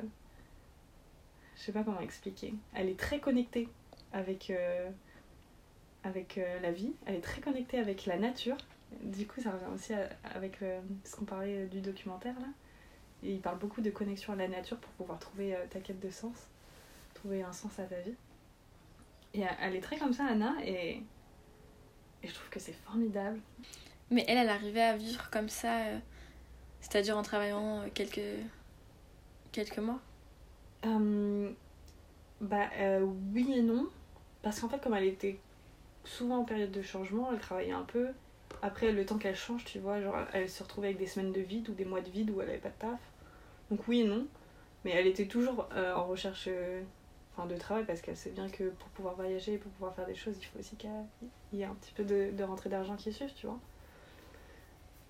je 1.58 1.64
sais 1.64 1.72
pas 1.72 1.82
comment 1.82 2.00
expliquer. 2.00 2.54
Elle 2.72 2.88
est 2.88 2.98
très 2.98 3.18
connectée 3.18 3.68
avec, 4.12 4.50
euh, 4.50 4.88
avec 6.04 6.38
euh, 6.38 6.60
la 6.60 6.70
vie, 6.70 6.92
elle 7.04 7.16
est 7.16 7.20
très 7.20 7.40
connectée 7.40 7.78
avec 7.78 8.06
la 8.06 8.16
nature. 8.16 8.56
Du 9.02 9.26
coup, 9.26 9.40
ça 9.40 9.50
revient 9.50 9.74
aussi 9.74 9.92
avec 10.34 10.62
euh, 10.62 10.80
ce 11.04 11.16
qu'on 11.16 11.24
parlait 11.24 11.66
du 11.66 11.80
documentaire 11.80 12.38
là. 12.40 12.46
Il 13.22 13.40
parle 13.40 13.58
beaucoup 13.58 13.80
de 13.80 13.90
connexion 13.90 14.32
à 14.32 14.36
la 14.36 14.46
nature 14.46 14.76
pour 14.78 14.92
pouvoir 14.92 15.18
trouver 15.18 15.56
ta 15.70 15.80
quête 15.80 15.98
de 15.98 16.08
sens, 16.08 16.36
trouver 17.14 17.42
un 17.42 17.52
sens 17.52 17.76
à 17.80 17.82
ta 17.82 17.98
vie. 17.98 18.14
Et 19.34 19.42
elle 19.60 19.74
est 19.74 19.80
très 19.80 19.98
comme 19.98 20.12
ça, 20.12 20.24
Anna, 20.24 20.54
et, 20.64 21.02
et 22.22 22.28
je 22.28 22.32
trouve 22.32 22.48
que 22.48 22.60
c'est 22.60 22.72
formidable. 22.72 23.40
Mais 24.12 24.24
elle, 24.28 24.38
elle 24.38 24.48
arrivait 24.48 24.82
à 24.82 24.96
vivre 24.96 25.30
comme 25.30 25.48
ça, 25.48 25.80
c'est-à-dire 26.80 27.18
en 27.18 27.22
travaillant 27.22 27.90
quelques, 27.92 28.20
quelques 29.50 29.78
mois. 29.78 30.00
Euh, 30.86 31.50
bah 32.40 32.68
euh, 32.78 33.06
oui 33.34 33.52
et 33.56 33.62
non. 33.62 33.88
Parce 34.42 34.60
qu'en 34.60 34.68
fait, 34.68 34.80
comme 34.80 34.94
elle 34.94 35.04
était 35.04 35.38
souvent 36.04 36.38
en 36.38 36.44
période 36.44 36.70
de 36.70 36.82
changement, 36.82 37.30
elle 37.32 37.40
travaillait 37.40 37.72
un 37.72 37.82
peu. 37.82 38.08
Après, 38.62 38.92
le 38.92 39.04
temps 39.04 39.18
qu'elle 39.18 39.36
change, 39.36 39.64
tu 39.64 39.78
vois, 39.78 40.00
genre, 40.00 40.16
elle 40.32 40.48
se 40.48 40.62
retrouvait 40.62 40.88
avec 40.88 40.98
des 40.98 41.06
semaines 41.06 41.32
de 41.32 41.40
vide 41.40 41.68
ou 41.68 41.74
des 41.74 41.84
mois 41.84 42.00
de 42.00 42.10
vide 42.10 42.30
où 42.30 42.40
elle 42.40 42.50
avait 42.50 42.58
pas 42.58 42.70
de 42.70 42.78
taf. 42.78 43.00
Donc 43.70 43.86
oui 43.88 44.00
et 44.00 44.04
non. 44.04 44.26
Mais 44.84 44.92
elle 44.92 45.06
était 45.06 45.26
toujours 45.26 45.68
euh, 45.74 45.94
en 45.94 46.06
recherche 46.06 46.48
de 46.48 47.56
travail 47.56 47.84
parce 47.84 48.00
qu'elle 48.00 48.16
sait 48.16 48.30
bien 48.30 48.48
que 48.48 48.70
pour 48.70 48.88
pouvoir 48.88 49.14
voyager, 49.14 49.58
pour 49.58 49.70
pouvoir 49.72 49.94
faire 49.94 50.06
des 50.06 50.14
choses, 50.14 50.36
il 50.40 50.44
faut 50.44 50.58
aussi 50.58 50.76
qu'il 50.76 50.90
y 51.52 51.62
ait 51.62 51.64
un 51.64 51.74
petit 51.74 51.92
peu 51.92 52.04
de, 52.04 52.42
rentrée 52.42 52.68
d'argent 52.68 52.96
qui 52.96 53.12
suive, 53.12 53.32
tu 53.34 53.46
vois. 53.46 53.58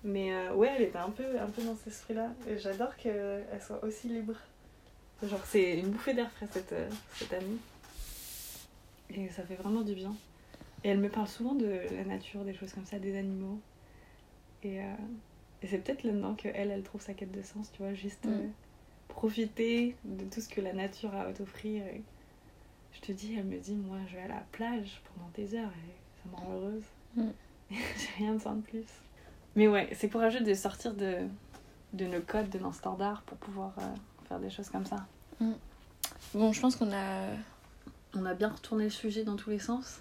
Mais 0.03 0.49
ouais, 0.49 0.71
elle 0.75 0.83
était 0.83 0.97
un 0.97 1.09
peu, 1.09 1.39
un 1.39 1.47
peu 1.47 1.63
dans 1.63 1.75
cet 1.75 1.87
esprit-là. 1.87 2.29
Et 2.47 2.57
j'adore 2.57 2.95
qu'elle 2.97 3.45
soit 3.61 3.83
aussi 3.83 4.09
libre. 4.09 4.35
Genre, 5.23 5.41
c'est 5.45 5.79
une 5.79 5.89
bouffée 5.89 6.13
d'air 6.13 6.31
frais, 6.31 6.47
cette, 6.51 6.71
euh, 6.71 6.89
cette 7.15 7.33
amie. 7.33 7.59
Et 9.09 9.27
ça 9.29 9.43
fait 9.43 9.55
vraiment 9.55 9.81
du 9.81 9.93
bien. 9.93 10.15
Et 10.83 10.89
elle 10.89 10.99
me 10.99 11.09
parle 11.09 11.27
souvent 11.27 11.55
de 11.55 11.81
la 11.91 12.03
nature, 12.05 12.45
des 12.45 12.53
choses 12.53 12.71
comme 12.73 12.85
ça, 12.85 12.99
des 12.99 13.17
animaux. 13.17 13.59
Et, 14.63 14.79
euh, 14.81 14.93
et 15.61 15.67
c'est 15.67 15.79
peut-être 15.79 16.03
là-dedans 16.03 16.35
qu'elle, 16.35 16.71
elle 16.71 16.83
trouve 16.83 17.01
sa 17.01 17.13
quête 17.13 17.31
de 17.31 17.41
sens, 17.41 17.71
tu 17.71 17.81
vois, 17.81 17.93
juste 17.93 18.25
Mm. 18.25 18.29
euh, 18.29 18.47
profiter 19.09 19.95
de 20.05 20.23
tout 20.25 20.39
ce 20.39 20.47
que 20.47 20.61
la 20.61 20.71
nature 20.73 21.13
a 21.15 21.21
à 21.23 21.33
t'offrir 21.33 21.85
et, 21.85 22.01
Je 22.93 23.01
te 23.01 23.11
dis, 23.11 23.35
elle 23.37 23.45
me 23.45 23.57
dit, 23.59 23.75
moi, 23.75 23.97
je 24.09 24.15
vais 24.15 24.23
à 24.23 24.27
la 24.27 24.43
plage 24.51 25.01
pendant 25.13 25.29
des 25.35 25.53
heures 25.55 25.69
et 25.69 26.23
ça 26.23 26.29
me 26.31 26.35
rend 26.35 26.53
heureuse. 26.53 26.83
Mm. 27.15 27.29
J'ai 27.71 27.77
rien 28.17 28.33
besoin 28.33 28.55
de 28.55 28.61
plus. 28.61 28.85
Mais 29.55 29.67
ouais, 29.67 29.89
c'est 29.93 30.09
courageux 30.09 30.41
de 30.41 30.53
sortir 30.53 30.93
de, 30.95 31.27
de 31.93 32.05
nos 32.05 32.21
codes, 32.21 32.49
de 32.49 32.57
nos 32.59 32.71
standards 32.71 33.21
pour 33.23 33.37
pouvoir 33.37 33.73
euh, 33.79 33.83
faire 34.29 34.39
des 34.39 34.49
choses 34.49 34.69
comme 34.69 34.85
ça. 34.85 35.05
Bon, 36.33 36.53
je 36.53 36.61
pense 36.61 36.75
qu'on 36.75 36.91
a. 36.93 37.27
On 38.15 38.25
a 38.25 38.33
bien 38.33 38.49
retourné 38.49 38.85
le 38.85 38.89
sujet 38.89 39.23
dans 39.23 39.35
tous 39.35 39.49
les 39.51 39.59
sens. 39.59 39.99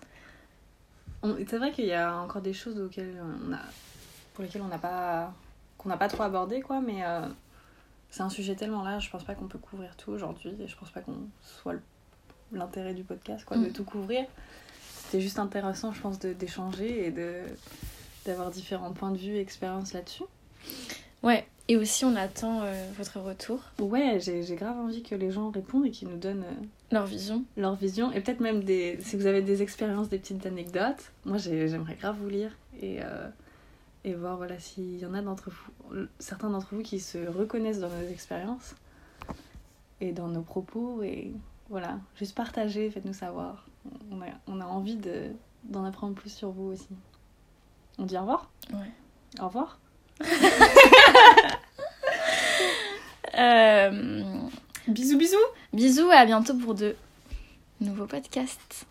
On- 1.22 1.36
C'est 1.48 1.58
vrai 1.58 1.72
qu'il 1.72 1.84
y 1.86 1.92
a 1.92 2.16
encore 2.16 2.40
des 2.42 2.54
choses 2.54 2.78
auxquelles 2.78 3.20
on 3.48 3.52
a, 3.52 3.58
pour 4.34 4.44
lesquelles 4.44 4.62
on 4.62 4.68
n'a 4.68 4.78
pas, 4.78 5.32
qu'on 5.76 5.88
n'a 5.90 5.96
pas 5.98 6.08
trop 6.08 6.22
abordé, 6.22 6.60
quoi, 6.62 6.80
mais 6.80 7.04
euh, 7.04 7.26
c'est 8.10 8.22
un 8.22 8.30
sujet 8.30 8.54
tellement 8.54 8.82
large, 8.82 9.06
je 9.06 9.10
pense 9.10 9.24
pas 9.24 9.34
qu'on 9.34 9.46
peut 9.48 9.58
couvrir 9.58 9.94
tout 9.96 10.10
aujourd'hui, 10.10 10.54
et 10.60 10.68
je 10.68 10.76
pense 10.76 10.90
pas 10.90 11.00
qu'on 11.00 11.16
soit 11.42 11.74
l'intérêt 12.52 12.94
du 12.94 13.02
podcast, 13.04 13.44
quoi, 13.44 13.56
de 13.58 13.66
Mm. 13.68 13.72
tout 13.72 13.84
couvrir. 13.84 14.24
C'était 15.04 15.20
juste 15.20 15.38
intéressant, 15.38 15.92
je 15.92 16.00
pense, 16.00 16.18
de- 16.18 16.32
d'échanger 16.32 17.06
et 17.06 17.10
de 17.10 17.42
d'avoir 18.26 18.50
différents 18.50 18.92
points 18.92 19.10
de 19.10 19.16
vue 19.18 19.36
et 19.36 19.40
expériences 19.40 19.92
là-dessus. 19.94 20.24
Ouais, 21.22 21.46
et 21.68 21.76
aussi 21.76 22.04
on 22.04 22.16
attend 22.16 22.62
euh, 22.62 22.88
votre 22.96 23.20
retour, 23.20 23.60
Ouais, 23.78 24.18
j'ai 24.20 24.42
j'ai 24.42 24.56
grave 24.56 24.78
envie 24.78 25.02
que 25.02 25.14
les 25.14 25.30
gens 25.30 25.50
répondent 25.50 25.84
et 25.86 25.90
qu'ils 25.90 26.08
nous 26.08 26.16
donnent 26.16 26.44
euh, 26.44 26.64
leur 26.90 27.06
vision. 27.06 27.44
leur 27.56 27.74
vision. 27.74 28.10
Et 28.12 28.20
peut-être 28.20 28.40
même 28.40 28.64
des 28.64 28.98
si 29.00 29.16
vous 29.16 29.26
avez 29.26 29.42
des 29.42 29.62
expériences 29.62 30.08
des 30.08 30.18
petites 30.18 30.46
anecdotes. 30.46 31.12
Moi 31.24 31.36
j'ai- 31.38 31.68
j'aimerais 31.68 31.94
grave 31.96 32.16
vous 32.20 32.28
lire 32.28 32.52
et 32.80 33.02
euh, 33.02 33.28
et 34.04 34.14
voir 34.14 34.36
voilà 34.36 34.58
s'il 34.58 34.98
y 34.98 35.04
en 35.06 35.12
a 35.14 35.20
d'entre 35.22 35.50
vous 35.50 35.96
certains 36.18 36.50
d'entre 36.50 36.74
vous 36.74 36.82
qui 36.82 37.00
se 37.00 37.18
reconnaissent 37.28 37.80
dans 37.80 37.90
nos 37.90 38.08
expériences 38.08 38.74
et 40.00 40.12
dans 40.12 40.28
nos 40.28 40.42
propos. 40.42 41.02
Et 41.02 41.32
voilà 41.68 41.98
juste 42.16 42.34
partagez 42.34 42.90
faites-nous 42.90 43.12
savoir. 43.12 43.66
On 44.10 44.20
a, 44.22 44.26
on 44.46 44.60
a 44.60 44.64
envie 44.66 44.96
de 44.96 45.24
d'en 45.64 45.84
apprendre 45.84 46.14
plus 46.14 46.30
sur 46.32 46.50
vous 46.50 46.72
aussi. 46.72 46.88
On 47.98 48.04
dit 48.04 48.16
au 48.16 48.20
revoir? 48.20 48.50
Ouais. 48.72 48.90
au 49.40 49.46
revoir? 49.48 49.78
Euh, 53.38 54.22
bisous 54.88 55.16
bisous 55.18 55.36
bisous 55.72 56.10
et 56.10 56.16
à 56.16 56.26
bientôt 56.26 56.54
pour 56.54 56.74
de 56.74 56.96
nouveaux 57.80 58.06
podcasts. 58.06 58.86